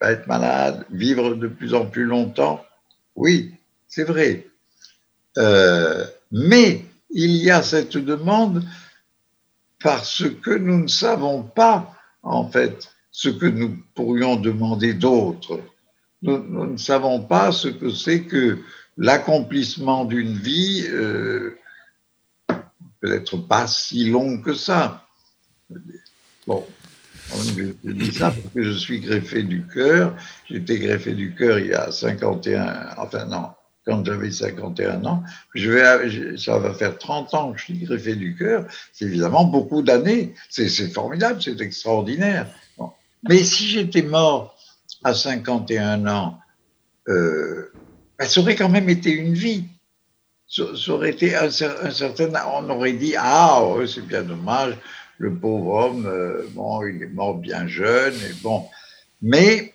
pas 0.00 0.12
être 0.12 0.26
malade, 0.26 0.86
vivre 0.90 1.34
de 1.34 1.46
plus 1.46 1.74
en 1.74 1.84
plus 1.86 2.04
longtemps. 2.04 2.64
Oui, 3.16 3.52
c'est 3.86 4.04
vrai. 4.04 4.46
Mais 6.32 6.86
il 7.10 7.36
y 7.36 7.50
a 7.50 7.62
cette 7.62 7.98
demande 7.98 8.64
parce 9.86 10.24
que 10.42 10.50
nous 10.50 10.82
ne 10.82 10.88
savons 10.88 11.44
pas, 11.44 11.94
en 12.24 12.48
fait, 12.48 12.92
ce 13.12 13.28
que 13.28 13.46
nous 13.46 13.78
pourrions 13.94 14.34
demander 14.34 14.94
d'autres. 14.94 15.60
Nous, 16.22 16.66
ne 16.66 16.76
savons 16.76 17.20
pas 17.20 17.52
ce 17.52 17.68
que 17.68 17.90
c'est 17.90 18.24
que 18.24 18.58
l'accomplissement 18.96 20.04
d'une 20.04 20.36
vie, 20.36 20.86
euh, 20.88 21.56
peut-être 22.98 23.36
pas 23.36 23.68
si 23.68 24.10
long 24.10 24.38
que 24.38 24.54
ça. 24.54 25.06
Bon, 26.48 26.66
je, 27.54 27.92
dis 27.92 28.12
ça 28.12 28.32
parce 28.32 28.52
que 28.52 28.62
je 28.64 28.72
suis 28.72 28.98
greffé 28.98 29.44
du 29.44 29.68
cœur. 29.68 30.16
J'étais 30.50 30.80
greffé 30.80 31.12
du 31.12 31.32
cœur 31.32 31.60
il 31.60 31.68
y 31.68 31.74
a 31.74 31.92
51, 31.92 32.96
enfin 32.96 33.24
non, 33.26 33.50
quand 33.86 34.04
j'avais 34.04 34.30
51 34.30 35.04
ans. 35.04 35.22
Ça 35.54 36.58
va 36.58 36.74
faire 36.74 36.98
30 36.98 37.34
ans 37.34 37.52
que 37.52 37.58
je 37.58 37.64
suis 37.64 37.78
greffé 37.78 38.16
du 38.16 38.36
cœur. 38.36 38.66
C'est 38.92 39.04
évidemment 39.04 39.44
beaucoup 39.44 39.82
d'années. 39.82 40.34
C'est 40.50 40.68
formidable, 40.92 41.40
c'est 41.40 41.60
extraordinaire. 41.60 42.48
Mais 43.28 43.42
si 43.42 43.66
j'étais 43.66 44.02
mort 44.02 44.56
à 45.04 45.14
51 45.14 46.06
ans, 46.06 46.38
euh, 47.08 47.72
ben, 48.18 48.26
ça 48.26 48.40
aurait 48.40 48.56
quand 48.56 48.68
même 48.68 48.88
été 48.88 49.10
une 49.10 49.34
vie. 49.34 49.64
Ça, 50.48 50.64
aurait 50.88 51.10
été 51.10 51.34
un, 51.34 51.50
certain. 51.50 52.30
On 52.52 52.68
aurait 52.70 52.92
dit 52.92 53.14
Ah, 53.18 53.62
c'est 53.86 54.06
bien 54.06 54.22
dommage, 54.22 54.76
le 55.18 55.34
pauvre 55.34 55.74
homme, 55.74 56.06
euh, 56.06 56.46
bon, 56.52 56.84
il 56.86 57.02
est 57.02 57.08
mort 57.08 57.34
bien 57.34 57.66
jeune, 57.66 58.14
et 58.14 58.32
bon. 58.42 58.64
Mais 59.22 59.74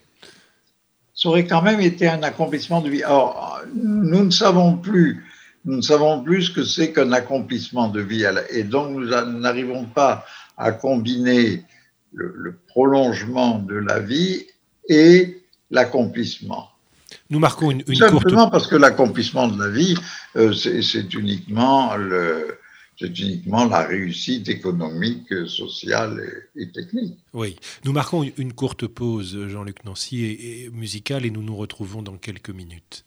ça 1.22 1.28
aurait 1.28 1.46
quand 1.46 1.62
même 1.62 1.80
été 1.80 2.08
un 2.08 2.24
accomplissement 2.24 2.80
de 2.80 2.90
vie. 2.90 3.04
Or, 3.06 3.60
nous 3.76 4.24
ne 4.24 4.30
savons 4.30 4.76
plus. 4.76 5.24
Nous 5.64 5.76
ne 5.76 5.80
savons 5.80 6.20
plus 6.20 6.46
ce 6.46 6.50
que 6.50 6.64
c'est 6.64 6.90
qu'un 6.92 7.12
accomplissement 7.12 7.86
de 7.86 8.00
vie. 8.00 8.24
Et 8.50 8.64
donc, 8.64 8.90
nous 8.90 9.06
n'arrivons 9.06 9.84
pas 9.84 10.26
à 10.58 10.72
combiner 10.72 11.62
le, 12.12 12.58
prolongement 12.66 13.60
de 13.60 13.76
la 13.76 14.00
vie 14.00 14.46
et 14.88 15.40
l'accomplissement. 15.70 16.70
Nous 17.30 17.38
marquons 17.38 17.70
une, 17.70 17.84
une 17.86 17.94
Simplement 17.94 18.50
parce 18.50 18.66
que 18.66 18.74
l'accomplissement 18.74 19.46
de 19.46 19.62
la 19.62 19.70
vie, 19.70 19.94
euh, 20.34 20.52
c'est 20.52 21.14
uniquement 21.14 21.94
le, 21.94 22.58
c'est 23.02 23.18
uniquement 23.18 23.64
la 23.64 23.82
réussite 23.82 24.48
économique, 24.48 25.28
sociale 25.46 26.22
et, 26.56 26.70
technique. 26.70 27.18
Oui, 27.32 27.56
nous 27.84 27.92
marquons 27.92 28.22
une 28.36 28.52
courte 28.52 28.86
pause, 28.86 29.48
Jean-Luc 29.48 29.84
Nancy, 29.84 30.24
et, 30.24 30.64
et 30.64 30.70
musicale, 30.70 31.26
et 31.26 31.30
nous 31.30 31.42
nous 31.42 31.56
retrouvons 31.56 32.02
dans 32.02 32.16
quelques 32.16 32.50
minutes. 32.50 33.04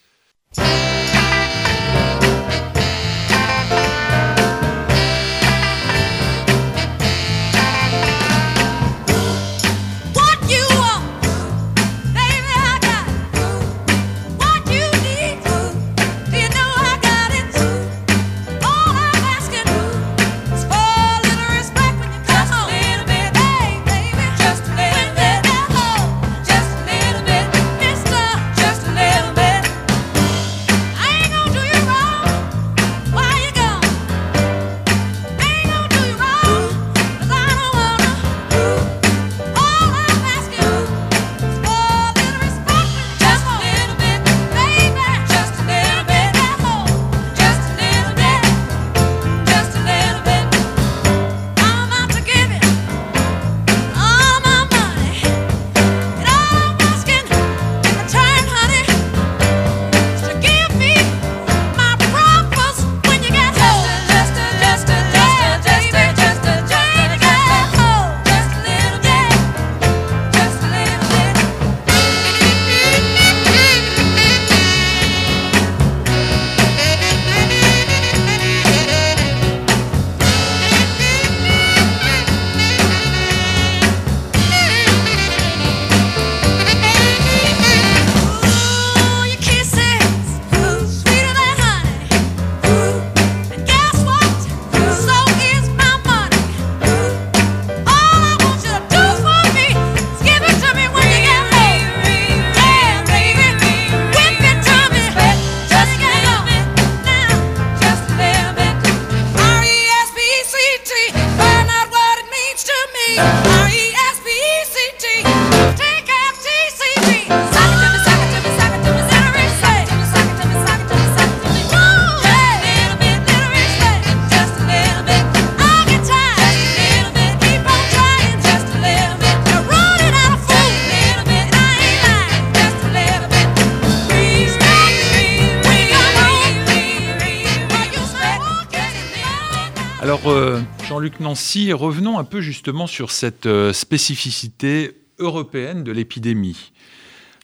Nancy, 141.35 141.73
revenons 141.73 142.17
un 142.17 142.23
peu 142.23 142.39
justement 142.39 142.87
sur 142.87 143.11
cette 143.11 143.45
euh, 143.45 143.73
spécificité 143.73 145.01
européenne 145.19 145.83
de 145.83 145.91
l'épidémie. 145.91 146.71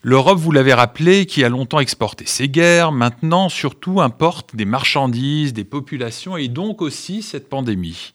L'Europe, 0.01 0.37
vous 0.37 0.53
l'avez 0.53 0.73
rappelé, 0.73 1.25
qui 1.25 1.43
a 1.43 1.49
longtemps 1.49 1.81
exporté 1.81 2.25
ses 2.25 2.47
guerres, 2.47 2.93
maintenant 2.93 3.49
surtout 3.49 3.99
importe 3.99 4.55
des 4.55 4.63
marchandises, 4.63 5.51
des 5.51 5.65
populations 5.65 6.37
et 6.37 6.47
donc 6.47 6.81
aussi 6.81 7.21
cette 7.21 7.49
pandémie. 7.49 8.13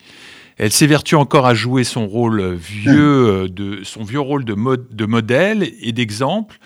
Elle 0.57 0.73
s'évertue 0.73 1.15
encore 1.15 1.45
à 1.45 1.53
jouer 1.53 1.85
son 1.85 2.07
rôle 2.07 2.55
vieux, 2.55 3.43
euh, 3.45 3.47
de, 3.47 3.81
son 3.85 4.03
vieux 4.03 4.21
rôle 4.21 4.47
de, 4.47 4.55
de 4.55 5.05
modèle 5.05 5.75
et 5.83 5.93
d'exemple, 5.93 6.59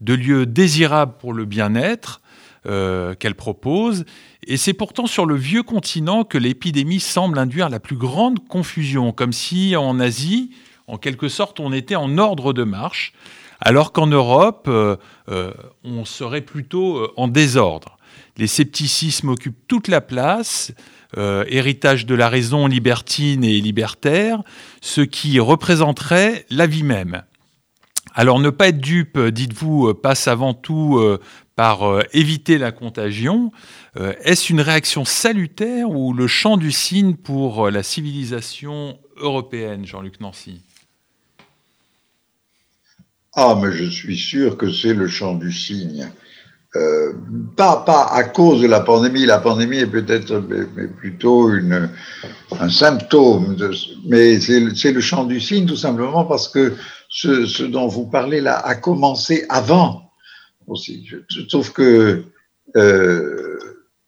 de 0.00 0.14
lieu 0.14 0.46
désirable 0.46 1.12
pour 1.20 1.34
le 1.34 1.44
bien-être 1.44 2.22
euh, 2.66 3.14
qu'elle 3.14 3.36
propose. 3.36 4.04
Et 4.44 4.56
c'est 4.56 4.72
pourtant 4.72 5.06
sur 5.06 5.24
le 5.24 5.36
vieux 5.36 5.62
continent 5.62 6.24
que 6.24 6.36
l'épidémie 6.36 6.98
semble 6.98 7.38
induire 7.38 7.68
la 7.68 7.78
plus 7.78 7.96
grande 7.96 8.46
confusion, 8.48 9.12
comme 9.12 9.32
si 9.32 9.76
en 9.76 10.00
Asie, 10.00 10.50
en 10.88 10.98
quelque 10.98 11.28
sorte, 11.28 11.60
on 11.60 11.72
était 11.72 11.94
en 11.94 12.18
ordre 12.18 12.52
de 12.52 12.64
marche 12.64 13.12
alors 13.60 13.92
qu'en 13.92 14.08
Europe, 14.08 14.66
euh, 14.68 14.96
euh, 15.28 15.52
on 15.84 16.04
serait 16.04 16.40
plutôt 16.40 17.08
en 17.16 17.28
désordre. 17.28 17.98
Les 18.36 18.48
scepticismes 18.48 19.28
occupent 19.28 19.66
toute 19.68 19.88
la 19.88 20.00
place, 20.00 20.72
héritage 21.16 22.04
de 22.04 22.14
la 22.14 22.28
raison 22.28 22.66
libertine 22.66 23.44
et 23.44 23.60
libertaire, 23.60 24.42
ce 24.82 25.00
qui 25.00 25.40
représenterait 25.40 26.44
la 26.50 26.66
vie 26.66 26.82
même. 26.82 27.22
Alors 28.14 28.38
ne 28.40 28.50
pas 28.50 28.68
être 28.68 28.80
dupe, 28.80 29.18
dites-vous, 29.18 29.94
passe 29.94 30.28
avant 30.28 30.52
tout 30.52 31.00
par 31.56 32.00
éviter 32.12 32.58
la 32.58 32.70
contagion. 32.70 33.50
Est-ce 33.96 34.52
une 34.52 34.60
réaction 34.60 35.04
salutaire 35.04 35.90
ou 35.90 36.12
le 36.12 36.26
champ 36.26 36.58
du 36.58 36.70
signe 36.70 37.14
pour 37.14 37.70
la 37.70 37.82
civilisation 37.82 38.98
européenne, 39.16 39.86
Jean-Luc 39.86 40.20
Nancy? 40.20 40.60
Ah, 43.38 43.54
mais 43.60 43.70
je 43.70 43.84
suis 43.84 44.16
sûr 44.16 44.56
que 44.56 44.72
c'est 44.72 44.94
le 44.94 45.08
chant 45.08 45.34
du 45.34 45.52
cygne. 45.52 46.10
Euh, 46.74 47.12
pas, 47.54 47.76
pas 47.86 48.06
à 48.06 48.24
cause 48.24 48.62
de 48.62 48.66
la 48.66 48.80
pandémie, 48.80 49.26
la 49.26 49.38
pandémie 49.38 49.78
est 49.78 49.86
peut-être 49.86 50.42
plutôt 50.98 51.50
une, 51.50 51.90
un 52.58 52.70
symptôme, 52.70 53.56
mais 54.06 54.40
c'est 54.40 54.92
le 54.92 55.00
chant 55.00 55.24
du 55.24 55.40
cygne 55.40 55.66
tout 55.66 55.76
simplement 55.76 56.24
parce 56.24 56.48
que 56.48 56.74
ce, 57.08 57.62
dont 57.62 57.88
vous 57.88 58.06
parlez 58.06 58.40
là 58.40 58.58
a 58.58 58.74
commencé 58.74 59.44
avant 59.48 60.05
aussi. 60.66 61.06
Je, 61.06 61.40
trouve 61.42 61.72
que, 61.72 62.24
euh, 62.76 63.58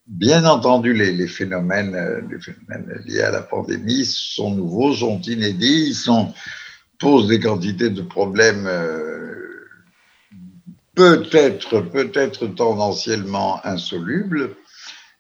bien 0.07 0.45
entendu, 0.45 0.93
les, 0.93 1.27
phénomènes, 1.27 1.97
les 2.31 2.41
phénomènes 2.41 3.03
liés 3.07 3.23
à 3.23 3.31
la 3.31 3.43
pandémie 3.43 4.05
sont 4.05 4.55
nouveaux, 4.55 4.95
sont 4.95 5.21
inédits, 5.23 5.95
sont 5.95 6.33
pose 6.99 7.29
des 7.29 7.41
quantités 7.41 7.91
de 7.91 8.03
problèmes 8.03 8.67
euh, 8.67 9.29
peut-être 10.95 11.81
peut-être 11.81 12.49
tendanciellement 12.49 13.65
insolubles, 13.65 14.57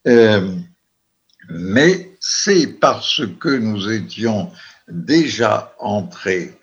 euh, 0.06 0.56
mais 1.48 2.16
c'est 2.20 2.66
parce 2.66 3.22
que 3.38 3.48
nous 3.48 3.90
étions 3.90 4.50
déjà 4.88 5.74
entrés, 5.78 6.58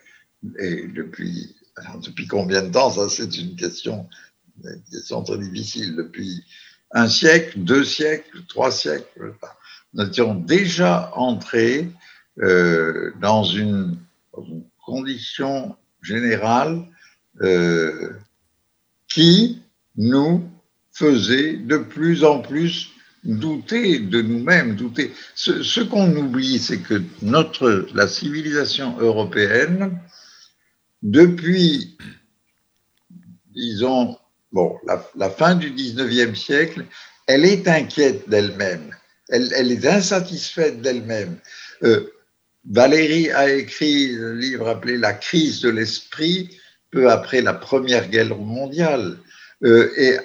et 0.59 0.87
depuis, 0.87 1.55
depuis 2.03 2.27
combien 2.27 2.63
de 2.63 2.71
temps, 2.71 2.91
ça 2.91 3.09
c'est 3.09 3.37
une 3.37 3.55
question, 3.55 4.09
question 4.91 5.23
très 5.23 5.37
difficile, 5.37 5.95
depuis 5.95 6.43
un 6.91 7.07
siècle, 7.07 7.59
deux 7.59 7.83
siècles, 7.83 8.43
trois 8.47 8.71
siècles, 8.71 9.33
nous 9.93 10.05
étions 10.05 10.35
déjà 10.35 11.11
entrés 11.15 11.89
euh, 12.39 13.11
dans 13.21 13.43
une 13.43 13.97
conditions 14.85 15.75
générales 16.01 16.85
euh, 17.41 18.11
qui 19.07 19.61
nous 19.97 20.49
faisaient 20.91 21.57
de 21.57 21.77
plus 21.77 22.23
en 22.23 22.39
plus 22.39 22.91
douter 23.23 23.99
de 23.99 24.21
nous-mêmes, 24.21 24.75
douter. 24.75 25.11
Ce, 25.33 25.81
qu'on 25.81 26.15
oublie, 26.15 26.59
c'est 26.59 26.79
que 26.79 27.01
notre, 27.23 27.87
la 27.95 28.07
civilisation 28.07 28.97
européenne, 28.99 29.99
depuis, 31.01 31.97
disons, 33.53 34.17
bon, 34.55 34.79
la, 35.15 35.29
fin 35.29 35.55
du 35.55 35.69
19e 35.69 36.33
siècle, 36.33 36.85
elle 37.27 37.43
est 37.43 37.67
inquiète 37.67 38.29
d'elle-même, 38.29 38.89
elle, 39.27 39.69
est 39.69 39.85
insatisfaite 39.85 40.81
d'elle-même. 40.81 41.37
Euh, 41.83 42.09
Valérie 42.67 43.29
a 43.31 43.53
écrit 43.53 44.15
un 44.15 44.33
livre 44.33 44.69
appelé 44.69 44.97
La 44.97 45.11
crise 45.13 45.59
de 45.59 45.69
l'esprit, 45.69 46.57
peu 46.89 47.11
après 47.11 47.41
la 47.41 47.53
Première 47.53 48.07
Guerre 48.09 48.37
mondiale. 48.37 49.17
Euh, 49.63 49.91
et 49.97 50.17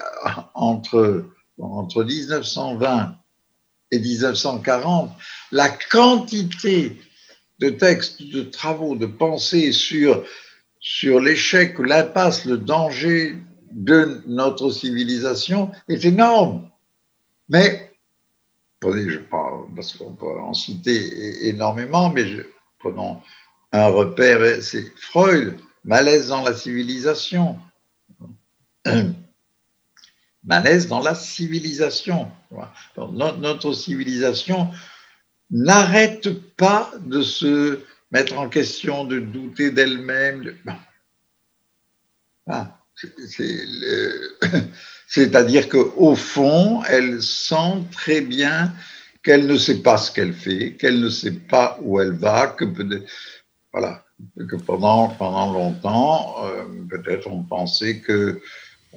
entre, 0.54 1.24
entre 1.58 2.04
1920 2.04 3.16
et 3.90 3.98
1940, 3.98 5.10
la 5.50 5.68
quantité 5.68 6.96
de 7.58 7.70
textes, 7.70 8.22
de 8.22 8.42
travaux, 8.42 8.94
de 8.94 9.06
pensées 9.06 9.72
sur, 9.72 10.24
sur 10.78 11.20
l'échec, 11.20 11.78
l'impasse, 11.80 12.44
le 12.44 12.58
danger 12.58 13.36
de 13.70 14.22
notre 14.26 14.70
civilisation 14.70 15.70
est 15.88 16.04
énorme. 16.04 16.68
Mais 17.48 17.90
je 18.82 19.18
parle, 19.18 19.66
parce 19.74 19.94
qu'on 19.94 20.14
peut 20.14 20.40
en 20.40 20.54
citer 20.54 21.48
énormément, 21.48 22.10
mais 22.10 22.24
prenons 22.78 23.20
un 23.72 23.86
repère, 23.88 24.62
c'est 24.62 24.90
Freud, 24.96 25.58
malaise 25.84 26.28
dans 26.28 26.42
la 26.42 26.54
civilisation. 26.54 27.58
malaise 30.44 30.88
dans 30.88 31.00
la 31.00 31.14
civilisation. 31.14 32.30
notre 32.96 33.72
civilisation 33.72 34.70
n'arrête 35.50 36.28
pas 36.56 36.90
de 37.00 37.22
se 37.22 37.80
mettre 38.10 38.38
en 38.38 38.48
question, 38.48 39.04
de 39.04 39.20
douter 39.20 39.70
d'elle-même. 39.70 40.56
Ah, 42.46 42.79
C'est-à-dire 45.06 45.68
qu'au 45.68 46.14
fond, 46.14 46.82
elle 46.88 47.22
sent 47.22 47.84
très 47.90 48.20
bien 48.20 48.72
qu'elle 49.22 49.46
ne 49.46 49.56
sait 49.56 49.82
pas 49.82 49.98
ce 49.98 50.10
qu'elle 50.10 50.32
fait, 50.32 50.74
qu'elle 50.74 51.00
ne 51.00 51.08
sait 51.10 51.32
pas 51.32 51.78
où 51.82 52.00
elle 52.00 52.12
va, 52.12 52.46
que 52.48 52.64
pendant 54.66 55.08
pendant 55.08 55.52
longtemps, 55.52 56.36
euh, 56.44 56.64
peut-être 56.88 57.26
on 57.28 57.42
pensait 57.42 58.00
que 58.00 58.40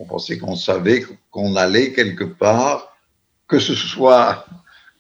pensait 0.08 0.38
qu'on 0.38 0.56
savait 0.56 1.06
qu'on 1.32 1.56
allait 1.56 1.94
quelque 1.94 2.24
part, 2.24 2.96
que 3.48 3.60
ce 3.60 3.76
soit 3.76 4.46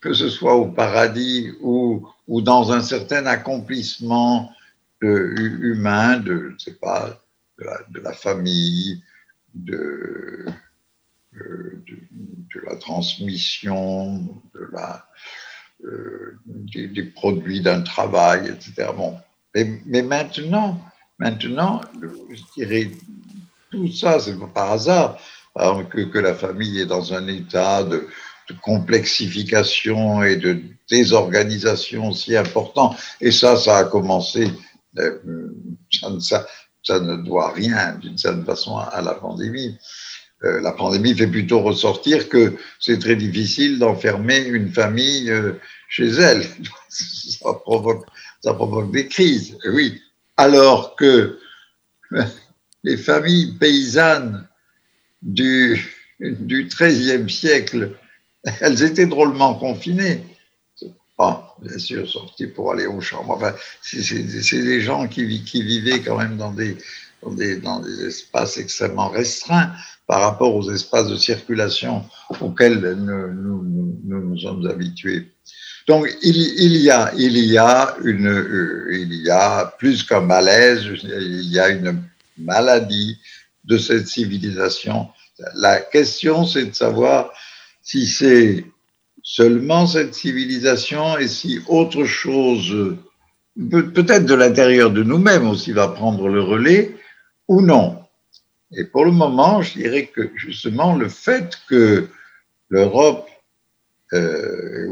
que 0.02 0.14
ce 0.14 0.30
soit 0.30 0.56
au 0.56 0.68
paradis 0.68 1.52
ou 1.62 2.08
ou 2.28 2.42
dans 2.42 2.72
un 2.72 2.82
certain 2.82 3.26
accomplissement 3.26 4.52
euh, 5.04 5.36
humain 5.38 6.18
de 6.18 6.54
je 6.58 6.66
sais 6.66 6.74
pas 6.74 7.23
de 7.58 8.00
la, 8.00 8.14
famille 8.14 9.04
de 9.54 10.46
de, 11.34 12.62
la 12.66 12.76
transmission, 12.76 14.18
de 14.54 14.70
la, 14.72 15.06
euh, 15.86 16.38
des, 16.46 17.04
produits 17.04 17.62
d'un 17.62 17.82
travail, 17.82 18.48
etc. 18.50 18.90
Bon. 18.96 19.18
Mais, 19.56 20.02
maintenant, 20.02 20.80
maintenant, 21.20 21.82
je 22.02 22.42
dirais, 22.56 22.92
tout 23.70 23.92
ça, 23.92 24.20
c'est 24.20 24.38
par 24.54 24.72
hasard 24.72 25.20
que, 25.56 26.02
que, 26.02 26.20
la 26.20 26.34
famille 26.34 26.80
est 26.80 26.86
dans 26.86 27.14
un 27.14 27.28
état 27.28 27.84
de, 27.84 28.08
complexification 28.62 30.22
et 30.22 30.36
de 30.36 30.62
désorganisation 30.90 32.12
si 32.12 32.36
important. 32.36 32.96
Et 33.22 33.32
ça, 33.32 33.56
ça 33.56 33.78
a 33.78 33.84
commencé, 33.86 34.52
euh, 35.00 35.50
ça, 36.20 36.46
ça 36.84 37.00
ne 37.00 37.16
doit 37.16 37.52
rien 37.52 37.96
d'une 37.96 38.18
certaine 38.18 38.46
façon 38.46 38.78
à 38.78 39.02
la 39.02 39.14
pandémie. 39.14 39.78
Euh, 40.44 40.60
la 40.62 40.74
pandémie 40.74 41.16
fait 41.16 41.28
plutôt 41.28 41.62
ressortir 41.62 42.28
que 42.28 42.54
c'est 42.80 43.00
très 43.00 43.16
difficile 43.16 43.80
d'enfermer 43.80 44.40
une 44.40 44.70
famille 44.70 45.30
euh, 45.32 45.54
chez 45.88 46.10
elle. 46.10 46.46
Ça 46.90 47.54
provoque, 47.54 48.92
des 48.92 49.08
crises, 49.08 49.58
oui. 49.72 50.02
Alors 50.36 50.96
que 50.96 51.40
les 52.84 52.98
familles 52.98 53.54
paysannes 53.58 54.48
du, 55.22 55.82
du 56.20 56.66
XIIIe 56.66 57.30
siècle, 57.30 57.96
elles 58.60 58.84
étaient 58.84 59.06
drôlement 59.06 59.56
confinées. 59.56 60.22
Bien 61.62 61.78
sûr, 61.78 62.10
sorties 62.10 62.48
pour 62.48 62.72
aller 62.72 62.86
aux 62.86 63.02
chambres. 63.02 63.34
Enfin, 63.36 63.54
c'est 63.82 64.64
des 64.64 64.82
gens 64.82 65.08
qui, 65.08 65.44
qui, 65.44 65.64
vivaient 65.64 66.02
quand 66.02 66.18
même 66.18 66.38
dans 66.38 66.52
des, 66.52 66.78
dans 67.62 67.80
des, 67.80 68.06
espaces 68.06 68.58
extrêmement 68.58 69.10
restreints 69.10 69.72
par 70.08 70.22
rapport 70.22 70.56
aux 70.56 70.72
espaces 70.72 71.08
de 71.08 71.16
circulation 71.16 72.06
auxquels 72.42 72.80
nous 72.80 73.64
nous, 74.04 74.38
sommes 74.38 74.68
habitués. 74.68 75.30
Donc 75.88 76.08
il, 76.22 76.38
il, 76.38 76.78
y 76.78 76.90
a, 76.90 77.14
il, 77.16 77.38
y 77.38 77.58
a 77.58 77.96
une, 78.04 78.28
euh, 78.28 78.88
il 78.92 79.14
y 79.16 79.30
a 79.30 79.66
plus 79.78 80.04
qu'un 80.04 80.22
malaise, 80.22 80.84
il 81.04 81.52
y 81.52 81.60
a 81.60 81.70
une 81.70 82.02
maladie 82.38 83.18
de 83.66 83.78
cette 83.78 84.08
civilisation. 84.08 85.10
La 85.56 85.80
question, 85.80 86.46
c'est 86.46 86.66
de 86.66 86.74
savoir 86.76 87.32
si 87.82 88.08
c'est 88.08 88.66
seulement 89.24 89.88
cette 89.88 90.14
civilisation 90.14 91.18
et 91.18 91.30
si 91.30 91.62
autre 91.68 92.04
chose, 92.04 92.98
peut-être 93.58 94.26
de 94.26 94.36
l'intérieur 94.36 94.92
de 94.92 95.02
nous-mêmes 95.02 95.48
aussi, 95.48 95.72
va 95.72 95.88
prendre 95.88 96.28
le 96.28 96.42
relais 96.42 96.96
ou 97.48 97.62
non. 97.62 98.00
Et 98.76 98.84
pour 98.84 99.06
le 99.06 99.12
moment, 99.12 99.62
je 99.62 99.74
dirais 99.74 100.08
que 100.08 100.30
justement 100.36 100.96
le 100.96 101.08
fait 101.08 101.58
que 101.70 102.10
l'Europe, 102.70 103.30
euh, 104.14 104.88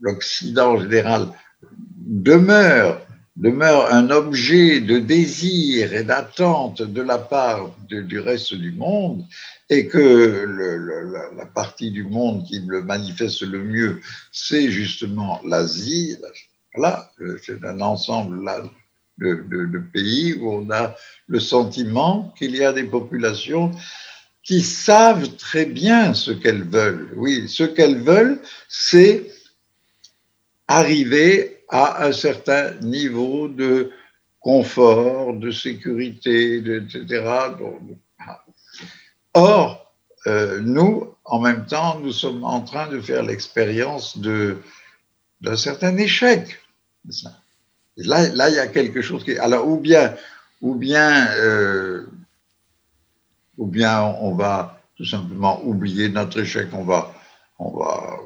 l'Occident 0.00 0.74
en 0.74 0.80
général, 0.80 1.28
demeure, 1.96 3.00
demeure 3.36 3.92
un 3.92 4.10
objet 4.10 4.80
de 4.80 4.98
désir 4.98 5.94
et 5.94 6.04
d'attente 6.04 6.82
de 6.82 7.02
la 7.02 7.18
part 7.18 7.74
du 7.88 8.20
reste 8.20 8.54
du 8.54 8.72
monde, 8.72 9.24
et 9.70 9.86
que 9.86 10.46
la, 11.36 11.46
partie 11.46 11.90
du 11.90 12.04
monde 12.04 12.44
qui 12.44 12.60
le 12.60 12.82
manifeste 12.82 13.42
le 13.42 13.62
mieux, 13.62 14.00
c'est 14.32 14.70
justement 14.70 15.40
l'Asie. 15.44 16.16
Là, 16.76 17.10
c'est 17.42 17.64
un 17.64 17.80
ensemble 17.80 18.44
de, 19.18 19.44
de, 19.48 19.78
pays 19.92 20.34
où 20.34 20.50
on 20.50 20.70
a 20.70 20.94
le 21.28 21.40
sentiment 21.40 22.34
qu'il 22.36 22.56
y 22.56 22.64
a 22.64 22.72
des 22.72 22.84
populations 22.84 23.70
qui 24.42 24.60
savent 24.60 25.36
très 25.36 25.64
bien 25.64 26.12
ce 26.12 26.32
qu'elles 26.32 26.64
veulent. 26.64 27.12
Oui, 27.16 27.48
ce 27.48 27.64
qu'elles 27.64 28.02
veulent, 28.02 28.40
c'est 28.68 29.30
arriver 30.68 31.64
à 31.68 32.04
un 32.04 32.12
certain 32.12 32.74
niveau 32.80 33.48
de 33.48 33.90
confort, 34.40 35.34
de 35.34 35.50
sécurité, 35.50 36.56
etc. 36.56 37.24
Or, 39.34 39.92
euh, 40.26 40.60
nous, 40.60 41.14
en 41.24 41.40
même 41.40 41.66
temps, 41.66 41.98
nous 42.00 42.12
sommes 42.12 42.44
en 42.44 42.60
train 42.60 42.88
de 42.88 43.00
faire 43.00 43.22
l'expérience 43.22 44.18
d'un 44.18 45.56
certain 45.56 45.96
échec. 45.96 46.58
Là, 47.96 48.28
là, 48.28 48.48
il 48.48 48.54
y 48.54 48.58
a 48.58 48.66
quelque 48.68 49.02
chose 49.02 49.24
qui. 49.24 49.36
Alors, 49.38 49.68
ou 49.68 49.78
bien, 49.78 50.14
ou 50.60 50.74
bien, 50.74 51.28
euh, 51.36 52.06
ou 53.58 53.66
bien 53.66 54.02
on 54.20 54.34
va 54.34 54.80
tout 54.96 55.04
simplement 55.04 55.62
oublier 55.64 56.08
notre 56.08 56.40
échec, 56.40 56.68
on 56.72 56.84
va, 56.84 57.12
on 57.58 57.76
va, 57.76 58.18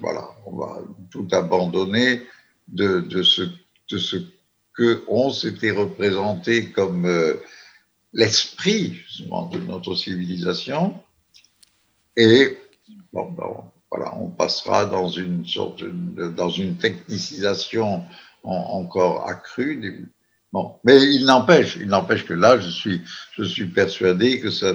voilà, 0.00 0.28
on 0.46 0.56
va 0.56 0.80
tout 1.10 1.28
abandonner 1.32 2.22
de, 2.68 3.22
ce, 3.22 3.42
de 3.42 3.98
que 4.74 5.04
on 5.08 5.30
s'était 5.30 5.70
représenté 5.70 6.70
comme 6.70 7.06
euh, 7.06 7.34
l'esprit 8.12 8.94
justement 9.06 9.46
de 9.46 9.58
notre 9.58 9.94
civilisation 9.94 11.00
et 12.16 12.58
bon, 13.12 13.30
ben, 13.30 13.72
voilà, 13.90 14.14
on 14.16 14.28
passera 14.28 14.86
dans 14.86 15.08
une 15.08 15.46
sorte 15.46 15.82
de, 15.82 16.28
dans 16.28 16.50
une 16.50 16.76
technicisation 16.76 18.04
encore 18.42 19.28
accrue. 19.28 20.08
Bon, 20.52 20.76
mais 20.84 21.02
il 21.02 21.24
n'empêche, 21.24 21.76
il 21.80 21.88
n'empêche 21.88 22.26
que 22.26 22.34
là, 22.34 22.58
je 22.58 22.68
suis, 22.68 23.02
je 23.36 23.44
suis 23.44 23.66
persuadé 23.66 24.40
que 24.40 24.50
ça, 24.50 24.74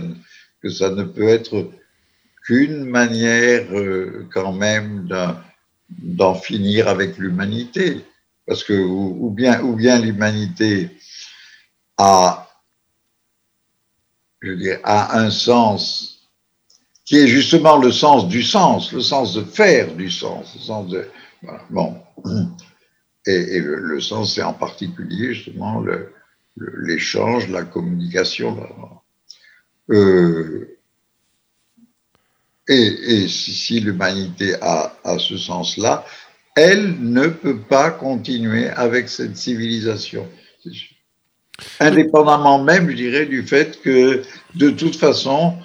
que 0.62 0.70
ça 0.70 0.90
ne 0.90 1.04
peut 1.04 1.28
être 1.28 1.70
qu'une 2.46 2.86
manière 2.86 3.66
euh, 3.78 4.28
quand 4.34 4.54
même 4.54 5.08
d'en 5.90 6.34
finir 6.34 6.88
avec 6.88 7.18
l'humanité, 7.18 8.06
parce 8.48 8.64
que 8.64 8.74
ou, 8.74 9.30
bien, 9.30 9.62
ou 9.62 9.76
bien 9.76 10.00
l'humanité 10.00 10.90
a 11.98 12.47
je 14.42 14.80
a 14.84 15.18
un 15.18 15.30
sens 15.30 16.18
qui 17.06 17.18
est 17.18 17.28
justement 17.28 17.78
le 17.78 17.92
sens 17.92 18.28
du 18.28 18.44
sens, 18.44 18.92
le 18.92 19.02
sens 19.02 19.34
de 19.34 19.44
faire 19.44 19.94
du 19.96 20.12
sens, 20.12 20.54
le 20.56 20.62
sens 20.62 20.88
de. 20.90 21.08
Bon. 21.70 21.96
Et, 23.26 23.60
le, 23.60 24.00
sens, 24.00 24.36
c'est 24.36 24.44
en 24.44 24.54
particulier 24.54 25.34
justement 25.34 25.84
l'échange, 26.56 27.50
la 27.50 27.64
communication. 27.64 28.58
Euh, 29.90 30.78
et, 32.70 33.28
si, 33.28 33.80
l'humanité 33.80 34.56
a, 34.62 34.94
a, 35.04 35.18
ce 35.20 35.38
sens-là, 35.38 36.06
elle 36.56 37.02
ne 37.02 37.28
peut 37.28 37.60
pas 37.60 37.92
continuer 37.92 38.70
avec 38.70 39.10
cette 39.10 39.38
civilisation. 39.38 40.28
Indépendamment 41.80 42.64
même, 42.64 42.90
je 42.90 42.96
dirais, 42.96 43.26
du 43.26 43.44
fait 43.44 43.82
que, 43.82 44.22
de 44.56 44.70
toute 44.70 44.96
façon, 44.96 45.56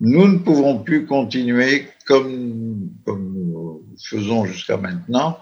nous 0.00 0.28
ne 0.28 0.38
pouvons 0.38 0.78
plus 0.78 1.06
continuer 1.06 1.88
comme, 2.06 2.90
nous 3.06 3.82
faisons 4.02 4.44
jusqu'à 4.44 4.76
maintenant, 4.76 5.38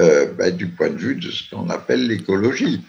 euh, 0.00 0.32
ben, 0.32 0.54
du 0.54 0.68
point 0.68 0.90
de 0.90 0.96
vue 0.96 1.14
de 1.14 1.30
ce 1.30 1.48
qu'on 1.48 1.70
appelle 1.70 2.06
l'écologie. 2.06 2.82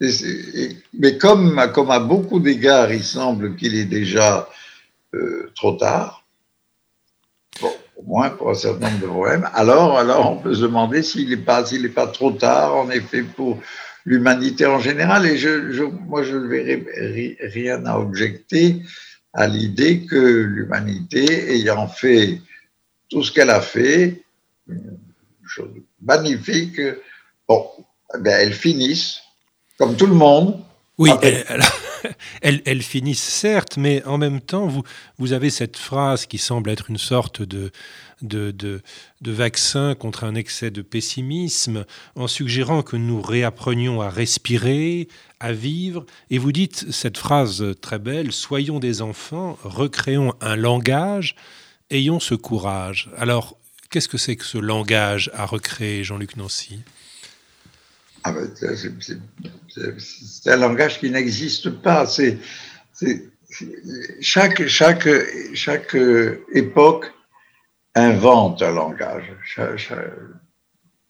Mais 0.00 1.18
comme, 1.18 1.58
à 1.58 2.00
beaucoup 2.00 2.40
d'égards, 2.40 2.92
il 2.92 3.04
semble 3.04 3.56
qu'il 3.56 3.74
est 3.74 3.84
déjà 3.84 4.48
euh, 5.14 5.50
trop 5.54 5.72
tard, 5.72 6.24
au 7.62 8.02
moins 8.04 8.30
pour 8.30 8.50
un 8.50 8.54
certain 8.54 8.88
nombre 8.90 9.02
de 9.02 9.06
problèmes, 9.06 9.48
alors, 9.52 10.30
on 10.30 10.36
peut 10.36 10.54
se 10.54 10.62
demander 10.62 11.02
s'il 11.02 11.28
n'est 11.28 11.36
pas 11.88 12.06
trop 12.06 12.30
tard, 12.30 12.76
en 12.76 12.90
effet, 12.90 13.22
pour 13.22 13.58
l'humanité 14.04 14.66
en 14.66 14.80
général. 14.80 15.26
Et 15.26 15.36
je, 15.36 15.82
moi, 15.82 16.22
je 16.22 16.36
ne 16.36 16.46
verrai 16.46 17.36
rien 17.40 17.84
à 17.86 17.98
objecter 17.98 18.82
à 19.32 19.46
l'idée 19.46 20.06
que 20.06 20.16
l'humanité, 20.16 21.54
ayant 21.54 21.86
fait 21.86 22.40
tout 23.08 23.22
ce 23.22 23.32
qu'elle 23.32 23.50
a 23.50 23.60
fait, 23.60 24.22
une 24.68 24.98
chose 25.46 25.70
magnifique, 26.02 26.80
bon, 27.48 27.66
ben, 28.18 28.38
elle 28.40 28.54
finisse, 28.54 29.20
comme 29.78 29.96
tout 29.96 30.06
le 30.06 30.14
monde. 30.14 30.62
Oui, 30.98 31.10
elles, 31.22 31.44
elles, 32.42 32.82
finissent 32.82 33.22
certes, 33.22 33.76
mais 33.76 34.04
en 34.04 34.18
même 34.18 34.40
temps, 34.40 34.66
vous, 34.66 34.82
vous 35.18 35.32
avez 35.32 35.50
cette 35.50 35.76
phrase 35.76 36.26
qui 36.26 36.38
semble 36.38 36.70
être 36.70 36.90
une 36.90 36.98
sorte 36.98 37.42
de, 37.42 37.70
de, 38.22 38.50
de, 38.50 38.82
vaccin 39.32 39.94
contre 39.94 40.24
un 40.24 40.34
excès 40.34 40.70
de 40.70 40.82
pessimisme, 40.82 41.84
en 42.14 42.26
suggérant 42.26 42.82
que 42.82 42.96
nous 42.96 43.20
réapprenions 43.22 44.00
à 44.00 44.10
respirer, 44.10 45.08
à 45.38 45.52
vivre. 45.52 46.04
Et 46.30 46.38
vous 46.38 46.52
dites 46.52 46.90
cette 46.90 47.18
phrase 47.18 47.64
très 47.80 47.98
belle, 47.98 48.32
Soyons 48.32 48.78
des 48.78 49.02
enfants, 49.02 49.58
recréons 49.62 50.34
un 50.40 50.56
langage, 50.56 51.34
ayons 51.90 52.20
ce 52.20 52.34
courage. 52.34 53.10
Alors, 53.16 53.56
qu'est-ce 53.90 54.08
que 54.08 54.18
c'est 54.18 54.36
que 54.36 54.44
ce 54.44 54.58
langage 54.58 55.30
à 55.34 55.46
recréer, 55.46 56.04
Jean-Luc 56.04 56.36
Nancy? 56.36 56.80
Ah 58.22 58.32
ben, 58.32 58.50
c'est 59.98 60.50
un 60.50 60.56
langage 60.56 61.00
qui 61.00 61.10
n'existe 61.10 61.70
pas. 61.70 62.06
C'est 62.06 62.38
chaque, 64.20 64.66
chaque, 64.66 65.08
chaque 65.54 65.96
époque 66.52 67.12
invente 67.94 68.62
un 68.62 68.72
langage. 68.72 69.32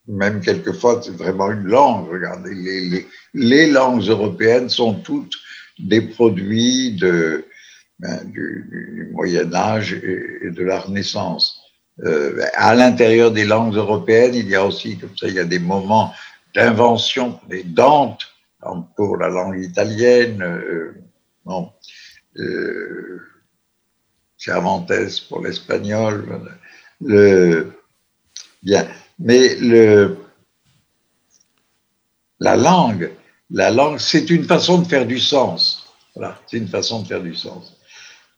même 0.06 0.40
quelquefois, 0.40 1.00
c'est 1.02 1.16
vraiment 1.16 1.50
une 1.50 1.64
langue. 1.64 2.08
Regardez, 2.10 3.06
les, 3.34 3.70
langues 3.70 4.08
européennes 4.08 4.68
sont 4.68 4.94
toutes 4.94 5.34
des 5.78 6.00
produits 6.00 6.98
ben, 7.98 8.24
du, 8.24 9.10
Moyen 9.12 9.52
Âge 9.54 9.94
et, 9.94 10.50
de 10.50 10.64
la 10.64 10.80
Renaissance. 10.80 11.60
Euh, 12.04 12.42
à 12.54 12.74
l'intérieur 12.74 13.30
des 13.30 13.44
langues 13.44 13.76
européennes, 13.76 14.34
il 14.34 14.48
y 14.48 14.54
a 14.54 14.64
aussi, 14.64 14.96
comme 14.96 15.16
ça, 15.16 15.28
il 15.28 15.34
y 15.34 15.38
a 15.38 15.44
des 15.44 15.58
moments 15.58 16.14
d'invention, 16.54 17.38
des 17.48 17.62
Dante 17.62 18.26
pour 18.96 19.16
la 19.16 19.28
langue 19.28 19.62
italienne, 19.62 20.42
euh, 20.42 20.94
bon, 21.44 21.70
euh, 22.36 23.20
Cervantes 24.36 24.90
pour 25.28 25.42
l'espagnol, 25.42 26.24
le, 27.00 27.72
bien. 28.62 28.86
Mais 29.18 29.56
le, 29.56 30.16
la 32.38 32.56
langue, 32.56 33.10
la 33.50 33.70
langue, 33.70 33.98
c'est 33.98 34.30
une 34.30 34.44
façon 34.44 34.78
de 34.78 34.86
faire 34.86 35.06
du 35.06 35.18
sens. 35.18 35.86
Voilà, 36.14 36.38
c'est 36.46 36.56
une 36.56 36.68
façon 36.68 37.02
de 37.02 37.08
faire 37.08 37.22
du 37.22 37.34
sens. 37.34 37.76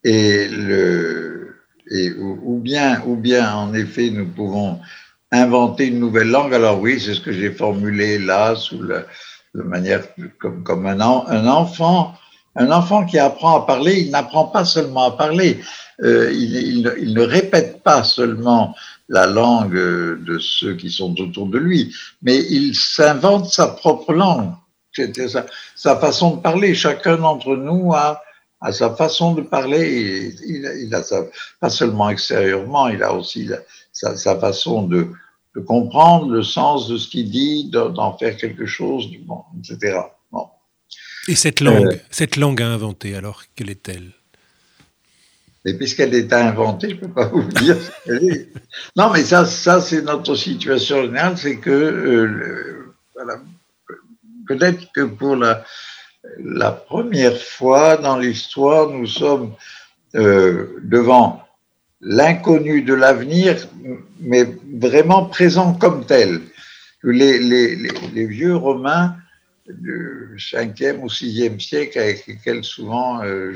Et 0.05 0.49
le, 0.49 1.57
et, 1.91 2.13
ou, 2.13 2.59
bien, 2.59 3.03
ou 3.07 3.17
bien, 3.17 3.55
en 3.55 3.75
effet, 3.75 4.11
nous 4.11 4.27
pouvons 4.27 4.81
inventer 5.31 5.87
une 5.87 6.01
nouvelle 6.01 6.29
langue. 6.29 6.55
Alors 6.55 6.81
oui, 6.81 7.01
c'est 7.01 7.15
ce 7.15 7.21
que 7.21 7.33
j'ai 7.33 7.51
formulé 7.51 8.19
là, 8.19 8.55
sous 8.57 8.83
la, 8.83 9.05
manière 9.55 10.03
comme, 10.39 10.63
comme 10.63 10.87
un, 10.87 11.01
un 11.01 11.47
enfant 11.47 12.15
Un 12.55 12.70
enfant 12.70 13.07
qui 13.07 13.18
apprend 13.18 13.62
à 13.62 13.66
parler, 13.66 14.00
il 14.00 14.11
n'apprend 14.11 14.44
pas 14.44 14.64
seulement 14.64 15.05
à 15.05 15.11
parler, 15.12 15.61
euh, 16.03 16.30
il, 16.32 16.94
il, 16.98 17.14
ne 17.14 17.22
répète 17.22 17.82
pas 17.82 18.05
seulement 18.05 18.74
la 19.09 19.26
langue 19.26 19.74
de 19.74 20.38
ceux 20.38 20.74
qui 20.74 20.90
sont 20.90 21.18
autour 21.20 21.46
de 21.46 21.59
lui, 21.59 21.94
mais 22.22 22.38
il 22.50 22.74
s'invente 22.74 23.46
sa 23.46 23.68
propre 23.68 24.12
langue. 24.12 24.53
Sa, 24.94 25.46
sa, 25.74 25.96
façon 25.96 26.36
de 26.36 26.40
parler. 26.42 26.74
Chacun 26.74 27.16
d'entre 27.16 27.57
nous 27.57 27.94
a, 27.94 28.20
a, 28.61 28.72
sa 28.72 28.94
façon 28.94 29.32
de 29.32 29.40
parler. 29.40 30.34
il, 30.46 30.70
il, 30.86 30.94
a 30.94 31.03
sa, 31.03 31.22
pas 31.61 31.70
seulement 31.70 32.11
extérieurement, 32.11 32.88
il 32.88 33.03
a 33.03 33.14
aussi 33.14 33.48
sa, 33.92 34.16
sa, 34.16 34.38
façon 34.38 34.82
de, 34.82 35.09
de, 35.57 35.61
comprendre 35.61 36.30
le 36.30 36.42
sens 36.42 36.88
de 36.88 36.98
ce 36.98 37.09
qu'il 37.09 37.30
dit, 37.30 37.70
d'en 37.70 38.16
faire 38.18 38.36
quelque 38.36 38.66
chose, 38.66 39.09
bon, 39.24 39.42
etc. 39.59 40.00
Et 41.29 41.37
cette 41.37 41.61
langue, 41.61 41.87
euh, 41.87 41.97
cette 42.11 42.37
langue 42.37 42.61
à 42.62 42.68
inventer, 42.68 43.14
alors, 43.14 43.45
quelle 43.55 43.70
est-elle? 43.70 44.11
Et 45.64 45.75
puisqu'elle 45.75 46.14
est 46.14 46.33
inventée, 46.33 46.91
je 46.91 46.95
ne 46.95 47.01
peux 47.01 47.09
pas 47.09 47.29
vous 47.29 47.43
dire 47.61 47.77
ce 47.81 47.91
qu'elle 48.05 48.29
est. 48.29 48.49
Non, 48.97 49.11
mais 49.12 49.23
ça, 49.23 49.47
ça 49.47 49.81
c'est 49.81 50.03
notre 50.03 50.35
situation 50.35 51.03
générale, 51.05 51.39
c'est 51.39 51.59
que 51.59 51.70
euh, 51.70 52.95
voilà, 53.14 53.41
peut-être 54.49 54.91
que 54.93 55.03
pour 55.03 55.37
la, 55.37 55.64
la 56.39 56.73
première 56.73 57.41
fois 57.41 57.97
dans 57.97 58.18
l'histoire, 58.18 58.91
nous 58.91 59.07
sommes 59.07 59.55
euh, 60.16 60.81
devant 60.83 61.47
l'inconnu 62.01 62.83
de 62.83 62.95
l'avenir, 62.95 63.68
mais 64.20 64.57
vraiment 64.75 65.27
présent 65.27 65.75
comme 65.75 66.05
tel. 66.05 66.41
Les, 67.05 67.39
les, 67.39 67.77
les, 67.77 67.91
les 68.12 68.27
vieux 68.27 68.57
Romains 68.57 69.16
du 69.69 70.37
5e 70.39 71.01
ou 71.01 71.09
6e 71.09 71.61
siècle, 71.61 71.99
avec 71.99 72.27
lesquels 72.27 72.65
souvent 72.65 73.23
euh, 73.23 73.53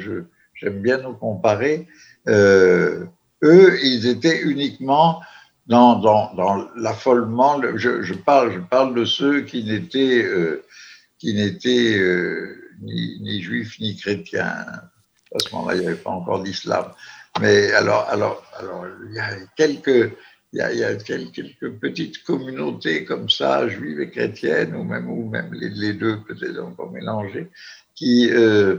j'aime 0.55 0.81
bien 0.81 0.99
nous 0.99 1.15
comparer, 1.15 1.87
euh, 2.29 3.05
eux, 3.43 3.79
ils 3.83 4.07
étaient 4.07 4.41
uniquement 4.43 5.21
dans, 5.67 5.97
dans, 5.97 6.35
dans 6.35 6.69
l'affolement. 6.77 7.61
Je, 7.77 8.03
je, 8.03 8.15
parle, 8.15 8.53
je 8.53 8.61
parle 8.61 8.95
de 8.95 9.05
ceux 9.05 9.43
qui 9.43 9.65
n'étaient 9.65 10.25
euh, 10.25 10.65
qui 11.19 11.35
euh, 11.67 12.57
ni, 12.83 13.21
ni, 13.21 13.43
juifs 13.43 13.79
ni 13.81 13.97
chrétiens. 13.97 14.67
À 15.35 15.39
ce 15.39 15.55
moment-là, 15.55 15.75
il 15.75 15.81
n'y 15.81 15.87
avait 15.87 15.97
pas 15.97 16.11
encore 16.11 16.43
d'islam. 16.43 16.87
Mais 17.41 17.73
alors, 17.73 18.07
alors, 18.09 18.43
alors, 18.59 18.87
il 19.09 19.15
y 19.15 19.19
a 19.19 19.31
quelques 19.57 20.13
il 20.53 20.59
y 20.59 20.84
a, 20.84 20.94
quelques, 20.97 21.70
petites 21.80 22.22
communautés 22.22 23.05
comme 23.05 23.28
ça, 23.28 23.68
juives 23.68 24.01
et 24.01 24.11
chrétiennes, 24.11 24.74
ou 24.74 24.84
même, 24.84 25.11
ou 25.11 25.28
même 25.28 25.53
les, 25.53 25.68
les 25.70 25.92
deux 25.92 26.20
peut-être 26.20 26.61
encore 26.62 26.90
mélangées, 26.92 27.49
qui, 27.94 28.30
euh, 28.30 28.78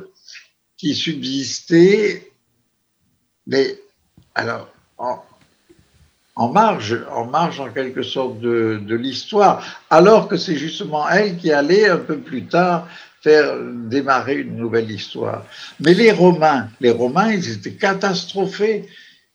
qui 0.77 0.95
subsistaient, 0.95 2.31
mais 3.45 3.79
alors, 4.33 4.69
en, 4.97 5.19
en, 6.35 6.49
marge, 6.49 6.99
en 7.11 7.25
marge 7.25 7.59
en 7.59 7.69
quelque 7.71 8.03
sorte 8.03 8.39
de, 8.39 8.79
de 8.83 8.95
l'histoire, 8.95 9.85
alors 9.89 10.27
que 10.27 10.37
c'est 10.37 10.55
justement 10.55 11.07
elle 11.09 11.37
qui 11.37 11.51
allait 11.51 11.89
un 11.89 11.97
peu 11.97 12.17
plus 12.17 12.45
tard 12.45 12.87
faire 13.21 13.57
démarrer 13.59 14.35
une 14.35 14.55
nouvelle 14.55 14.89
histoire. 14.89 15.45
Mais 15.79 15.93
les 15.93 16.11
Romains, 16.11 16.69
les 16.79 16.91
Romains, 16.91 17.31
ils 17.33 17.51
étaient 17.51 17.73
catastrophés. 17.73 18.87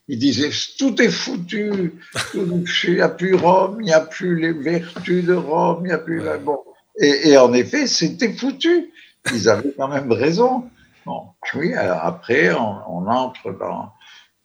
Ils 0.07 0.19
disaient 0.19 0.49
tout 0.77 1.01
est 1.01 1.09
foutu, 1.09 1.93
il 2.33 2.93
n'y 2.93 3.01
a 3.01 3.09
plus 3.09 3.35
Rome, 3.35 3.77
il 3.79 3.85
n'y 3.85 3.93
a 3.93 4.01
plus 4.01 4.37
les 4.37 4.51
vertus 4.51 5.23
de 5.23 5.33
Rome, 5.33 5.83
il 5.85 5.87
n'y 5.87 5.93
a 5.93 5.97
plus 5.97 6.21
bon. 6.43 6.59
Et, 6.99 7.29
et, 7.29 7.37
en 7.37 7.53
effet, 7.53 7.87
c'était 7.87 8.33
foutu. 8.33 8.91
Ils 9.33 9.49
avaient 9.49 9.73
quand 9.77 9.87
même 9.87 10.11
raison. 10.11 10.69
Bon, 11.05 11.29
oui, 11.55 11.73
alors 11.73 12.03
après, 12.03 12.53
on, 12.53 12.77
on 12.87 13.07
entre 13.07 13.51
dans, 13.57 13.91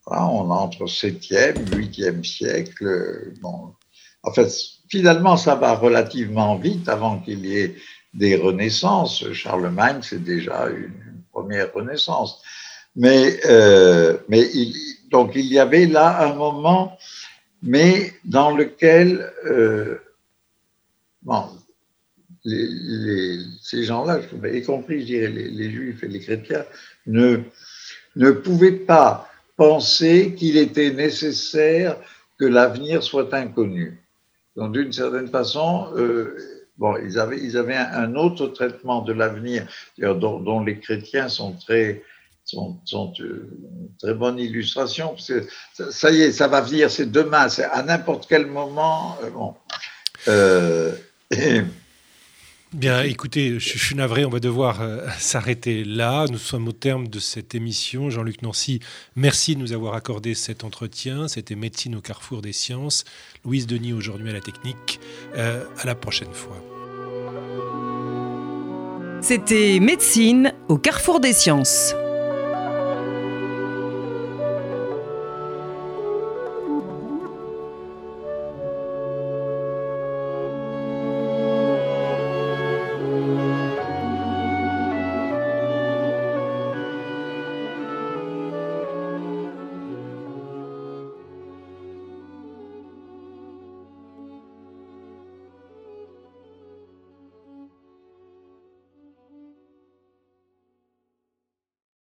on 0.07 0.49
entre 0.49 0.83
au 0.83 0.87
7e, 0.87 1.53
8e 1.69 2.23
siècle. 2.23 3.33
Bon, 3.41 3.73
en 4.23 4.33
fait, 4.33 4.51
finalement, 4.89 5.37
ça 5.37 5.55
va 5.55 5.73
relativement 5.73 6.55
vite 6.55 6.89
avant 6.89 7.19
qu'il 7.19 7.45
y 7.45 7.57
ait 7.57 7.75
des 8.13 8.35
renaissances. 8.35 9.31
Charlemagne, 9.33 9.99
c'est 10.01 10.23
déjà 10.23 10.67
une, 10.69 10.93
première 11.31 11.71
renaissance. 11.73 12.41
Mais, 12.95 13.39
euh, 13.45 14.17
mais 14.29 14.41
il, 14.53 14.73
donc 15.09 15.31
il 15.35 15.45
y 15.45 15.59
avait 15.59 15.85
là 15.85 16.25
un 16.27 16.33
moment, 16.33 16.97
mais 17.61 18.13
dans 18.25 18.55
lequel, 18.55 19.31
euh, 19.45 19.97
ces 23.61 23.83
gens-là, 23.83 24.19
y 24.53 24.61
compris, 24.63 25.01
je 25.01 25.05
dirais, 25.05 25.27
les, 25.27 25.69
juifs 25.71 26.03
et 26.03 26.07
les 26.07 26.19
chrétiens, 26.19 26.65
ne, 27.05 27.41
ne 28.15 28.31
pouvaient 28.31 28.71
pas 28.71 29.29
penser 29.57 30.35
qu'il 30.37 30.57
était 30.57 30.91
nécessaire 30.91 31.97
que 32.37 32.45
l'avenir 32.45 33.03
soit 33.03 33.33
inconnu. 33.33 33.99
Donc, 34.55 34.71
d'une 34.71 34.91
certaine 34.93 35.27
façon, 35.27 35.89
euh, 35.95 36.37
bon, 36.77 36.95
ils 36.97 37.19
avaient, 37.19 37.39
ils 37.39 37.57
avaient 37.57 37.75
un, 37.75 38.15
autre 38.15 38.47
traitement 38.47 39.01
de 39.01 39.13
l'avenir, 39.13 39.67
dont, 39.97 40.63
les 40.63 40.79
chrétiens 40.79 41.27
sont 41.27 41.53
très, 41.53 42.03
sont, 42.49 42.79
sont 42.85 43.13
une 43.13 43.89
très 43.99 44.13
bonne 44.13 44.39
illustration. 44.39 45.09
Parce 45.09 45.27
que 45.27 45.47
ça, 45.73 45.91
ça, 45.91 46.11
y 46.11 46.21
est, 46.21 46.31
ça 46.31 46.47
va 46.47 46.61
venir, 46.61 46.89
c'est 46.89 47.11
demain, 47.11 47.49
c'est 47.49 47.65
à 47.65 47.83
n'importe 47.83 48.25
quel 48.27 48.47
moment. 48.47 49.17
Euh, 49.23 49.29
bon. 49.29 49.53
Euh, 50.27 50.95
et, 51.31 51.61
Bien, 52.71 53.01
écoutez, 53.01 53.59
je, 53.59 53.77
je, 53.77 53.83
suis 53.83 53.95
navré, 53.95 54.25
on 54.25 54.29
va 54.29 54.39
devoir 54.39 54.81
euh, 54.81 55.07
s'arrêter 55.17 55.83
là. 55.83 56.27
Nous 56.29 56.37
sommes 56.37 56.67
au 56.67 56.71
terme 56.71 57.07
de 57.07 57.17
cette 57.17 57.55
émission. 57.55 58.11
Jean-Luc 58.11 58.43
Nancy, 58.43 58.79
merci 59.15 59.55
de 59.55 59.59
nous 59.59 59.73
avoir 59.73 59.95
accordé 59.95 60.35
cet 60.35 60.63
entretien. 60.63 61.27
C'était 61.27 61.55
Médecine 61.55 61.95
au 61.95 62.01
carrefour 62.01 62.43
des 62.43 62.53
sciences. 62.53 63.05
Louise 63.43 63.65
Denis 63.65 63.93
aujourd'hui 63.93 64.29
à 64.29 64.33
la 64.33 64.41
technique. 64.41 64.99
Euh, 65.35 65.65
à 65.79 65.87
la 65.87 65.95
prochaine 65.95 66.31
fois. 66.31 66.63
C'était 69.21 69.79
Médecine 69.79 70.53
au 70.67 70.77
carrefour 70.77 71.19
des 71.19 71.33
sciences. 71.33 71.95